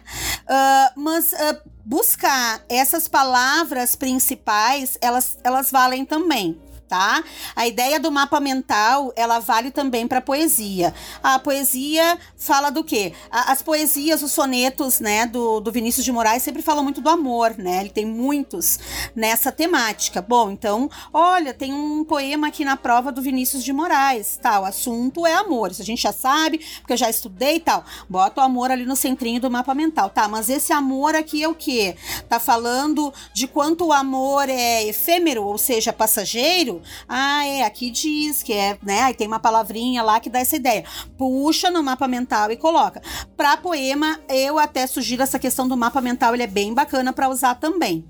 Uh, 0.43 0.99
mas 0.99 1.33
uh, 1.33 1.69
buscar 1.83 2.63
essas 2.69 3.07
palavras 3.07 3.95
principais, 3.95 4.97
elas, 5.01 5.37
elas 5.43 5.71
valem 5.71 6.05
também 6.05 6.59
tá? 6.87 7.23
A 7.55 7.67
ideia 7.67 7.99
do 7.99 8.11
mapa 8.11 8.39
mental, 8.39 9.11
ela 9.15 9.39
vale 9.39 9.71
também 9.71 10.07
para 10.07 10.21
poesia. 10.21 10.93
A 11.21 11.39
poesia 11.39 12.17
fala 12.37 12.69
do 12.69 12.83
quê? 12.83 13.13
As 13.31 13.61
poesias, 13.61 14.21
os 14.21 14.31
sonetos, 14.31 14.99
né, 14.99 15.25
do, 15.25 15.59
do 15.59 15.71
Vinícius 15.71 16.05
de 16.05 16.11
Moraes 16.11 16.43
sempre 16.43 16.61
falam 16.61 16.83
muito 16.83 17.01
do 17.01 17.09
amor, 17.09 17.55
né? 17.57 17.81
Ele 17.81 17.89
tem 17.89 18.05
muitos 18.05 18.79
nessa 19.15 19.51
temática. 19.51 20.21
Bom, 20.21 20.51
então, 20.51 20.89
olha, 21.13 21.53
tem 21.53 21.73
um 21.73 22.03
poema 22.03 22.47
aqui 22.47 22.63
na 22.63 22.77
prova 22.77 23.11
do 23.11 23.21
Vinícius 23.21 23.63
de 23.63 23.73
Moraes. 23.73 24.37
Tá? 24.41 24.59
O 24.59 24.65
assunto 24.65 25.25
é 25.25 25.33
amor. 25.33 25.71
Isso 25.71 25.81
a 25.81 25.85
gente 25.85 26.01
já 26.01 26.13
sabe, 26.13 26.59
porque 26.79 26.93
eu 26.93 26.97
já 26.97 27.09
estudei 27.09 27.55
e 27.55 27.59
tal. 27.59 27.83
Bota 28.09 28.41
o 28.41 28.43
amor 28.43 28.71
ali 28.71 28.85
no 28.85 28.95
centrinho 28.95 29.39
do 29.41 29.49
mapa 29.49 29.73
mental, 29.73 30.09
tá? 30.09 30.27
Mas 30.27 30.49
esse 30.49 30.71
amor 30.71 31.15
aqui 31.15 31.43
é 31.43 31.47
o 31.47 31.55
quê? 31.55 31.95
Tá 32.29 32.39
falando 32.39 33.13
de 33.33 33.47
quanto 33.47 33.85
o 33.85 33.93
amor 33.93 34.49
é 34.49 34.83
efêmero, 34.85 35.43
ou 35.43 35.57
seja, 35.57 35.91
passageiro, 35.93 36.74
ah, 37.07 37.45
é, 37.45 37.63
aqui 37.63 37.89
diz 37.89 38.41
que 38.41 38.53
é, 38.53 38.77
né? 38.83 39.01
Aí 39.03 39.13
tem 39.13 39.27
uma 39.27 39.39
palavrinha 39.39 40.03
lá 40.03 40.19
que 40.19 40.29
dá 40.29 40.39
essa 40.39 40.55
ideia. 40.55 40.83
Puxa 41.17 41.69
no 41.69 41.83
mapa 41.83 42.07
mental 42.07 42.51
e 42.51 42.57
coloca. 42.57 43.01
Para 43.35 43.57
poema, 43.57 44.19
eu 44.29 44.57
até 44.57 44.87
sugiro 44.87 45.23
essa 45.23 45.39
questão 45.39 45.67
do 45.67 45.77
mapa 45.77 46.01
mental, 46.01 46.33
ele 46.33 46.43
é 46.43 46.47
bem 46.47 46.73
bacana 46.73 47.13
para 47.13 47.29
usar 47.29 47.55
também. 47.55 48.05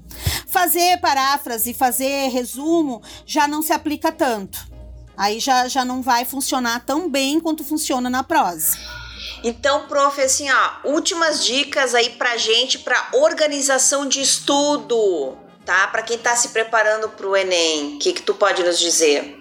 Fazer 0.48 1.00
paráfrase, 1.00 1.74
fazer 1.74 2.30
resumo 2.30 3.02
já 3.26 3.48
não 3.48 3.62
se 3.62 3.74
aplica 3.74 4.12
tanto. 4.12 4.76
Aí 5.18 5.40
já, 5.40 5.68
já 5.68 5.86
não 5.86 6.02
vai 6.02 6.26
funcionar 6.26 6.86
tão 6.86 7.10
bem 7.10 7.40
quanto 7.40 7.64
funciona 7.64 8.10
na 8.10 8.24
prosa. 8.24 8.78
Então, 9.44 9.88
prof, 9.88 10.20
assim, 10.22 10.48
ó, 10.50 10.90
últimas 10.90 11.44
dicas 11.44 11.94
aí 11.94 12.10
pra 12.12 12.36
gente 12.38 12.80
para 12.80 13.10
organização 13.14 14.08
de 14.08 14.22
estudo 14.22 15.38
tá? 15.66 15.88
Para 15.88 16.04
quem 16.04 16.18
está 16.18 16.36
se 16.36 16.50
preparando 16.50 17.10
para 17.10 17.28
o 17.28 17.36
Enem, 17.36 17.96
o 17.96 18.00
que, 18.00 18.14
que 18.14 18.22
tu 18.22 18.36
pode 18.36 18.64
nos 18.64 18.80
dizer? 18.80 19.35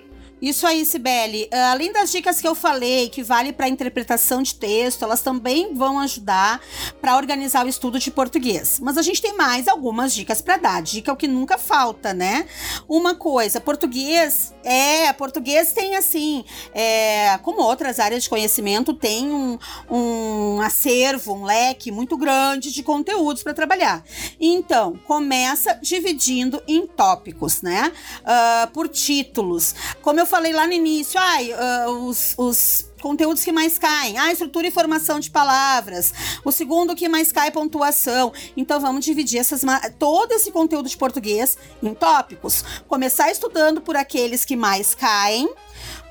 Isso 0.44 0.66
aí, 0.66 0.84
Sibeli. 0.84 1.44
Uh, 1.44 1.56
além 1.72 1.90
das 1.90 2.12
dicas 2.12 2.38
que 2.38 2.46
eu 2.46 2.54
falei, 2.54 3.08
que 3.08 3.22
vale 3.22 3.50
para 3.50 3.66
interpretação 3.66 4.42
de 4.42 4.54
texto, 4.54 5.02
elas 5.02 5.22
também 5.22 5.72
vão 5.72 5.98
ajudar 6.00 6.60
para 7.00 7.16
organizar 7.16 7.64
o 7.64 7.68
estudo 7.68 7.98
de 7.98 8.10
português. 8.10 8.78
Mas 8.78 8.98
a 8.98 9.02
gente 9.02 9.22
tem 9.22 9.34
mais 9.34 9.66
algumas 9.66 10.14
dicas 10.14 10.42
para 10.42 10.58
dar. 10.58 10.82
Dica 10.82 11.10
é 11.10 11.14
o 11.14 11.16
que 11.16 11.26
nunca 11.26 11.56
falta, 11.56 12.12
né? 12.12 12.46
Uma 12.86 13.14
coisa, 13.14 13.58
português 13.58 14.52
é, 14.64 15.12
português 15.12 15.72
tem 15.72 15.94
assim, 15.94 16.44
é, 16.72 17.38
como 17.42 17.60
outras 17.60 18.00
áreas 18.00 18.22
de 18.22 18.30
conhecimento, 18.30 18.94
tem 18.94 19.30
um, 19.30 19.58
um 19.90 20.60
acervo, 20.62 21.34
um 21.34 21.44
leque 21.44 21.92
muito 21.92 22.16
grande 22.16 22.72
de 22.72 22.82
conteúdos 22.82 23.42
para 23.42 23.52
trabalhar. 23.52 24.02
Então, 24.40 24.98
começa 25.06 25.78
dividindo 25.82 26.62
em 26.66 26.86
tópicos, 26.86 27.60
né? 27.60 27.92
Uh, 28.20 28.70
por 28.70 28.88
títulos. 28.88 29.74
Como 30.00 30.18
eu 30.18 30.26
falei 30.34 30.52
lá 30.52 30.66
no 30.66 30.72
início, 30.72 31.20
ai, 31.20 31.52
uh, 31.52 32.08
os, 32.08 32.34
os 32.36 32.90
conteúdos 33.00 33.44
que 33.44 33.52
mais 33.52 33.78
caem. 33.78 34.18
Ah, 34.18 34.32
estrutura 34.32 34.66
e 34.66 34.70
formação 34.72 35.20
de 35.20 35.30
palavras. 35.30 36.12
O 36.44 36.50
segundo 36.50 36.96
que 36.96 37.08
mais 37.08 37.30
cai 37.30 37.48
é 37.48 37.50
pontuação. 37.52 38.32
Então 38.56 38.80
vamos 38.80 39.04
dividir 39.04 39.38
essas 39.38 39.62
todo 39.96 40.32
esse 40.32 40.50
conteúdo 40.50 40.88
de 40.88 40.96
português 40.96 41.56
em 41.80 41.94
tópicos. 41.94 42.64
Começar 42.88 43.30
estudando 43.30 43.80
por 43.80 43.94
aqueles 43.94 44.44
que 44.44 44.56
mais 44.56 44.92
caem 44.92 45.48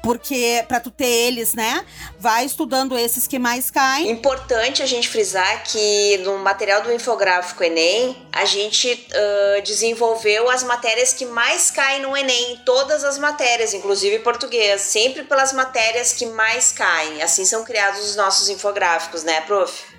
porque 0.04 0.66
para 0.68 0.82
tu 0.82 0.92
ter 0.92 1.08
eles, 1.08 1.54
né? 1.54 1.86
Vai 2.20 2.46
estudando 2.46 2.98
esses 2.98 3.26
que 3.26 3.40
mais 3.40 3.72
caem. 3.72 4.12
Importante 4.12 4.84
a 4.84 4.86
gente 4.86 5.08
frisar 5.08 5.64
que 5.64 6.18
no 6.20 6.38
material 6.40 6.82
do 6.82 6.92
infográfico 6.92 7.64
Enem, 7.64 8.16
a 8.32 8.44
gente 8.44 8.92
uh, 8.92 9.62
desenvolveu 9.64 10.50
as 10.50 10.62
matérias 10.62 11.14
que 11.14 11.26
mais 11.26 11.72
caem 11.72 12.02
no 12.02 12.16
Enem, 12.18 12.62
todas 12.66 13.06
as 13.06 13.18
matérias, 13.18 13.74
inclusive 13.74 14.20
português, 14.20 14.82
sempre 14.82 15.24
pelas 15.24 15.54
matérias 15.54 16.12
que 16.12 16.26
mais 16.26 16.74
caem. 16.74 17.22
Assim 17.22 17.46
são 17.46 17.64
criados 17.64 18.02
os 18.10 18.18
nossos 18.18 18.50
infográficos, 18.50 19.24
né, 19.24 19.40
prof? 19.42 19.93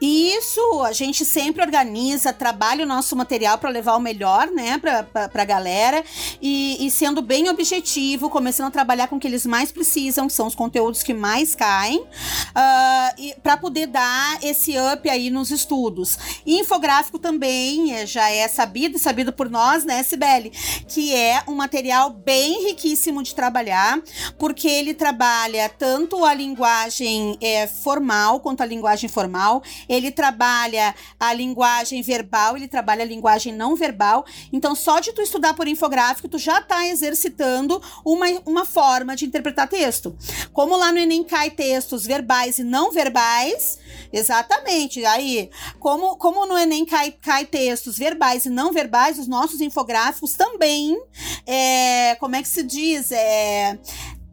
Isso, 0.00 0.82
a 0.82 0.92
gente 0.92 1.26
sempre 1.26 1.62
organiza, 1.62 2.32
trabalha 2.32 2.84
o 2.84 2.88
nosso 2.88 3.14
material 3.14 3.58
para 3.58 3.68
levar 3.68 3.96
o 3.96 4.00
melhor, 4.00 4.50
né, 4.50 4.78
pra, 4.78 5.02
pra 5.28 5.44
galera. 5.44 6.02
E, 6.40 6.86
e, 6.86 6.90
sendo 6.90 7.20
bem 7.20 7.50
objetivo, 7.50 8.30
começando 8.30 8.68
a 8.68 8.70
trabalhar 8.70 9.08
com 9.08 9.16
o 9.16 9.20
que 9.20 9.26
eles 9.26 9.44
mais 9.44 9.70
precisam, 9.70 10.26
que 10.26 10.32
são 10.32 10.46
os 10.46 10.54
conteúdos 10.54 11.02
que 11.02 11.12
mais 11.12 11.54
caem, 11.54 12.00
uh, 12.00 13.40
para 13.42 13.58
poder 13.58 13.86
dar 13.88 14.42
esse 14.42 14.74
up 14.78 15.08
aí 15.08 15.28
nos 15.28 15.50
estudos. 15.50 16.18
E 16.46 16.58
infográfico 16.58 17.18
também 17.18 17.94
é, 17.94 18.06
já 18.06 18.30
é 18.30 18.48
sabido, 18.48 18.98
sabido 18.98 19.34
por 19.34 19.50
nós, 19.50 19.84
né, 19.84 20.02
Sibeli, 20.02 20.50
que 20.88 21.14
é 21.14 21.42
um 21.46 21.54
material 21.54 22.08
bem 22.10 22.68
riquíssimo 22.68 23.22
de 23.22 23.34
trabalhar, 23.34 24.00
porque 24.38 24.66
ele 24.66 24.94
trabalha 24.94 25.68
tanto 25.68 26.24
a 26.24 26.32
linguagem 26.32 27.36
é, 27.40 27.66
formal 27.66 28.40
quanto 28.40 28.62
a 28.62 28.66
linguagem 28.66 29.08
formal 29.08 29.62
ele 29.90 30.12
trabalha 30.12 30.94
a 31.18 31.34
linguagem 31.34 32.00
verbal, 32.00 32.56
ele 32.56 32.68
trabalha 32.68 33.02
a 33.02 33.06
linguagem 33.06 33.52
não 33.52 33.74
verbal. 33.74 34.24
Então, 34.52 34.72
só 34.76 35.00
de 35.00 35.12
tu 35.12 35.20
estudar 35.20 35.52
por 35.54 35.66
infográfico, 35.66 36.28
tu 36.28 36.38
já 36.38 36.60
está 36.60 36.86
exercitando 36.86 37.82
uma, 38.04 38.26
uma 38.46 38.64
forma 38.64 39.16
de 39.16 39.24
interpretar 39.26 39.68
texto. 39.68 40.16
Como 40.52 40.76
lá 40.76 40.92
no 40.92 40.98
Enem 40.98 41.24
cai 41.24 41.50
textos 41.50 42.06
verbais 42.06 42.60
e 42.60 42.62
não 42.62 42.92
verbais, 42.92 43.80
exatamente. 44.12 45.04
Aí, 45.04 45.50
como, 45.80 46.16
como 46.16 46.46
no 46.46 46.56
Enem 46.56 46.86
cai, 46.86 47.10
cai 47.10 47.44
textos 47.44 47.98
verbais 47.98 48.46
e 48.46 48.48
não 48.48 48.72
verbais, 48.72 49.18
os 49.18 49.26
nossos 49.26 49.60
infográficos 49.60 50.34
também, 50.34 50.96
é, 51.44 52.14
como 52.20 52.36
é 52.36 52.42
que 52.42 52.48
se 52.48 52.62
diz? 52.62 53.10
É, 53.10 53.76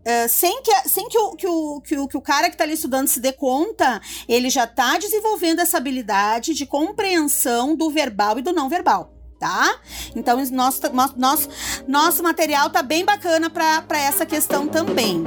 Uh, 0.07 0.29
sem 0.29 0.61
que, 0.61 0.73
sem 0.87 1.09
que, 1.09 1.17
o, 1.17 1.35
que, 1.35 1.47
o, 1.47 1.81
que, 1.81 1.97
o, 1.97 2.07
que 2.07 2.15
o 2.15 2.21
cara 2.21 2.47
que 2.47 2.55
está 2.55 2.63
ali 2.63 2.75
estudando 2.75 3.09
se 3.09 3.19
dê 3.19 3.33
conta, 3.33 4.01
ele 4.25 4.49
já 4.49 4.63
está 4.63 4.97
desenvolvendo 4.97 5.59
essa 5.59 5.75
habilidade 5.75 6.53
de 6.53 6.65
compreensão 6.65 7.75
do 7.75 7.89
verbal 7.89 8.39
e 8.39 8.41
do 8.41 8.53
não 8.53 8.69
verbal. 8.69 9.11
Tá? 9.37 9.77
Então, 10.15 10.41
nosso, 10.49 10.81
nosso, 11.17 11.49
nosso 11.85 12.23
material 12.23 12.69
tá 12.69 12.81
bem 12.81 13.03
bacana 13.03 13.49
para 13.49 13.99
essa 13.99 14.25
questão 14.25 14.65
também. 14.65 15.25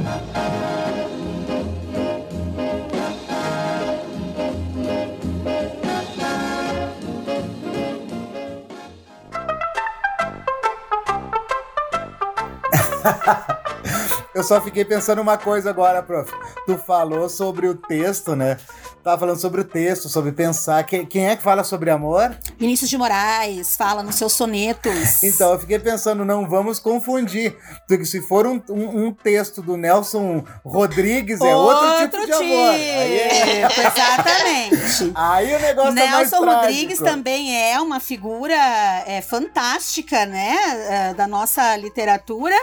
Eu 14.35 14.45
só 14.45 14.61
fiquei 14.61 14.85
pensando 14.85 15.21
uma 15.21 15.37
coisa 15.37 15.71
agora, 15.71 16.03
prof. 16.03 16.33
Tu 16.65 16.79
falou 16.79 17.29
sobre 17.29 17.67
o 17.67 17.75
texto, 17.75 18.37
né? 18.37 18.57
Tava 19.03 19.19
falando 19.19 19.41
sobre 19.41 19.63
o 19.63 19.65
texto, 19.65 20.11
sobre 20.11 20.31
pensar. 20.31 20.85
Quem, 20.85 21.07
quem 21.07 21.27
é 21.27 21.37
que 21.37 21.43
fala 21.43 21.65
sobre 21.65 21.89
amor? 21.91 22.37
Vinícius 22.59 22.91
de 22.91 22.99
Moraes 22.99 23.75
fala 23.75 24.03
nos 24.03 24.17
seus 24.17 24.35
sonetos. 24.35 25.23
Então, 25.23 25.53
eu 25.53 25.59
fiquei 25.59 25.79
pensando, 25.79 26.23
não 26.23 26.47
vamos 26.47 26.79
confundir. 26.79 27.57
Porque 27.89 28.05
se 28.05 28.21
for 28.21 28.47
um, 28.47 28.63
um, 28.69 29.07
um 29.07 29.13
texto 29.13 29.63
do 29.63 29.77
Nelson 29.77 30.45
Rodrigues, 30.63 31.41
é 31.41 31.57
outro, 31.57 31.87
outro 31.87 32.21
tipo, 32.21 32.21
tipo 32.21 32.27
de 32.27 32.33
amor. 32.33 32.71
Aí 32.71 33.19
é... 33.19 33.63
Exatamente. 33.63 35.13
Aí 35.17 35.55
o 35.55 35.61
negócio 35.61 35.93
Nelson 35.93 36.37
é 36.37 36.41
mais 36.47 36.57
Rodrigues 36.61 36.99
também 36.99 37.57
é 37.57 37.81
uma 37.81 38.01
figura 38.01 38.55
é, 39.07 39.23
fantástica, 39.23 40.27
né? 40.27 40.57
É, 40.89 41.15
da 41.15 41.27
nossa 41.27 41.77
literatura, 41.77 42.57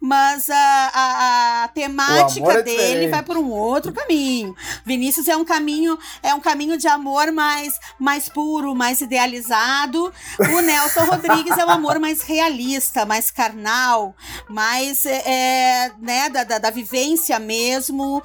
mas 0.00 0.48
a, 0.48 0.90
a, 0.94 1.64
a 1.64 1.68
temática 1.68 2.52
é 2.52 2.62
dele 2.62 3.08
vai 3.08 3.22
por 3.22 3.36
um 3.36 3.50
outro 3.50 3.92
caminho. 3.92 4.54
Vinícius 4.84 5.28
é 5.28 5.36
um 5.36 5.44
caminho 5.44 5.81
caminho 5.82 5.98
é 6.22 6.34
um 6.34 6.40
caminho 6.40 6.76
de 6.76 6.86
amor 6.86 7.32
mais, 7.32 7.78
mais 7.98 8.28
puro, 8.28 8.74
mais 8.74 9.00
idealizado. 9.00 10.12
O 10.38 10.60
Nelson 10.60 11.04
Rodrigues 11.04 11.56
é 11.58 11.64
um 11.64 11.70
amor 11.70 11.98
mais 11.98 12.22
realista, 12.22 13.04
mais 13.04 13.30
carnal, 13.30 14.14
mais 14.48 15.04
é, 15.04 15.22
é, 15.26 15.92
né, 16.00 16.28
da, 16.30 16.44
da, 16.44 16.58
da 16.58 16.70
vivência 16.70 17.38
mesmo, 17.38 18.22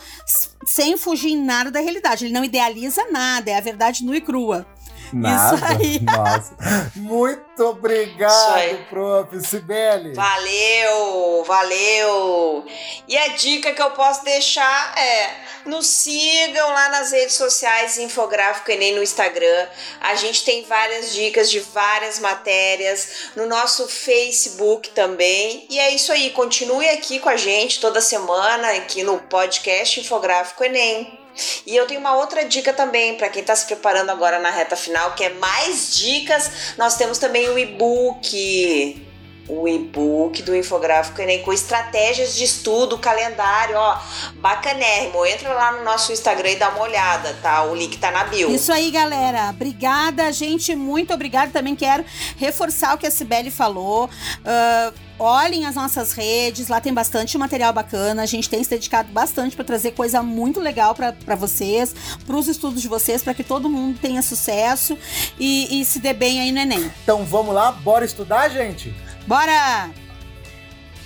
sem 0.65 0.97
fugir 0.97 1.31
em 1.31 1.43
nada 1.43 1.71
da 1.71 1.79
realidade. 1.79 2.25
Ele 2.25 2.33
não 2.33 2.43
idealiza 2.43 3.03
nada, 3.11 3.51
é 3.51 3.57
a 3.57 3.61
verdade 3.61 4.05
nua 4.05 4.17
e 4.17 4.21
crua. 4.21 4.65
Nada. 5.13 5.55
Isso 5.55 5.65
aí. 5.65 5.99
Nossa. 6.05 6.91
Muito 6.95 7.63
obrigado, 7.65 8.85
prof. 8.89 9.39
Sibeli. 9.41 10.13
Valeu, 10.13 11.43
valeu. 11.45 12.65
E 13.07 13.17
a 13.17 13.29
dica 13.29 13.73
que 13.73 13.81
eu 13.81 13.91
posso 13.91 14.23
deixar 14.23 14.97
é 14.97 15.47
nos 15.67 15.87
sigam 15.87 16.69
lá 16.69 16.89
nas 16.89 17.11
redes 17.11 17.35
sociais, 17.35 17.97
Infográfico 17.97 18.71
Enem 18.71 18.95
no 18.95 19.03
Instagram. 19.03 19.67
A 19.99 20.15
gente 20.15 20.43
tem 20.43 20.63
várias 20.63 21.13
dicas 21.13 21.51
de 21.51 21.59
várias 21.59 22.19
matérias 22.19 23.31
no 23.35 23.45
nosso 23.45 23.87
Facebook 23.87 24.89
também. 24.91 25.65
E 25.69 25.77
é 25.79 25.93
isso 25.93 26.11
aí, 26.11 26.31
continue 26.31 26.87
aqui 26.89 27.19
com 27.19 27.29
a 27.29 27.37
gente 27.37 27.79
toda 27.79 28.01
semana 28.01 28.71
aqui 28.71 29.03
no 29.03 29.19
podcast 29.19 29.99
Infográfico 29.99 30.63
Enem. 30.63 31.26
E 31.65 31.75
eu 31.75 31.85
tenho 31.85 31.99
uma 31.99 32.15
outra 32.15 32.45
dica 32.45 32.73
também 32.73 33.17
para 33.17 33.29
quem 33.29 33.41
está 33.41 33.55
se 33.55 33.65
preparando 33.65 34.09
agora 34.09 34.39
na 34.39 34.49
reta 34.49 34.75
final, 34.75 35.13
que 35.13 35.23
é 35.23 35.29
mais 35.29 35.95
dicas. 35.95 36.75
Nós 36.77 36.95
temos 36.95 37.17
também 37.17 37.49
o 37.49 37.57
e-book 37.57 39.06
o 39.47 39.67
e-book 39.67 40.41
do 40.41 40.55
Infográfico 40.55 41.21
Enem 41.21 41.41
com 41.41 41.53
estratégias 41.53 42.35
de 42.35 42.43
estudo, 42.43 42.97
calendário, 42.97 43.75
ó, 43.77 43.97
bacanérrimo. 44.35 45.25
Entra 45.25 45.53
lá 45.53 45.71
no 45.71 45.83
nosso 45.83 46.11
Instagram 46.11 46.51
e 46.51 46.55
dá 46.57 46.69
uma 46.69 46.81
olhada, 46.81 47.35
tá? 47.41 47.63
O 47.63 47.75
link 47.75 47.97
tá 47.97 48.11
na 48.11 48.25
bio. 48.25 48.53
Isso 48.53 48.71
aí, 48.71 48.91
galera. 48.91 49.49
Obrigada, 49.49 50.31
gente. 50.31 50.75
Muito 50.75 51.13
obrigada. 51.13 51.51
Também 51.51 51.75
quero 51.75 52.03
reforçar 52.37 52.95
o 52.95 52.97
que 52.97 53.07
a 53.07 53.11
Cibele 53.11 53.49
falou. 53.49 54.05
Uh, 54.05 55.07
Olhem 55.19 55.65
as 55.65 55.73
nossas 55.73 56.11
redes, 56.13 56.67
lá 56.67 56.79
tem 56.79 56.93
bastante 56.93 57.35
material 57.39 57.73
bacana. 57.73 58.21
A 58.21 58.25
gente 58.27 58.47
tem 58.47 58.63
se 58.63 58.69
dedicado 58.69 59.11
bastante 59.11 59.55
para 59.55 59.65
trazer 59.65 59.91
coisa 59.91 60.21
muito 60.21 60.59
legal 60.59 60.93
para 60.93 61.35
vocês, 61.35 61.95
para 62.23 62.35
os 62.35 62.47
estudos 62.47 62.83
de 62.83 62.87
vocês, 62.87 63.23
para 63.23 63.33
que 63.33 63.43
todo 63.43 63.67
mundo 63.67 63.97
tenha 63.99 64.21
sucesso 64.21 64.95
e, 65.39 65.81
e 65.81 65.85
se 65.85 65.99
dê 65.99 66.13
bem 66.13 66.39
aí 66.39 66.51
no 66.51 66.59
Enem. 66.59 66.91
Então 67.01 67.25
vamos 67.25 67.55
lá, 67.55 67.71
bora 67.71 68.05
estudar, 68.05 68.47
gente? 68.49 68.93
Bora! 69.27 69.91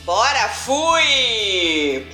Bora, 0.05 0.47
fui! 0.49 2.05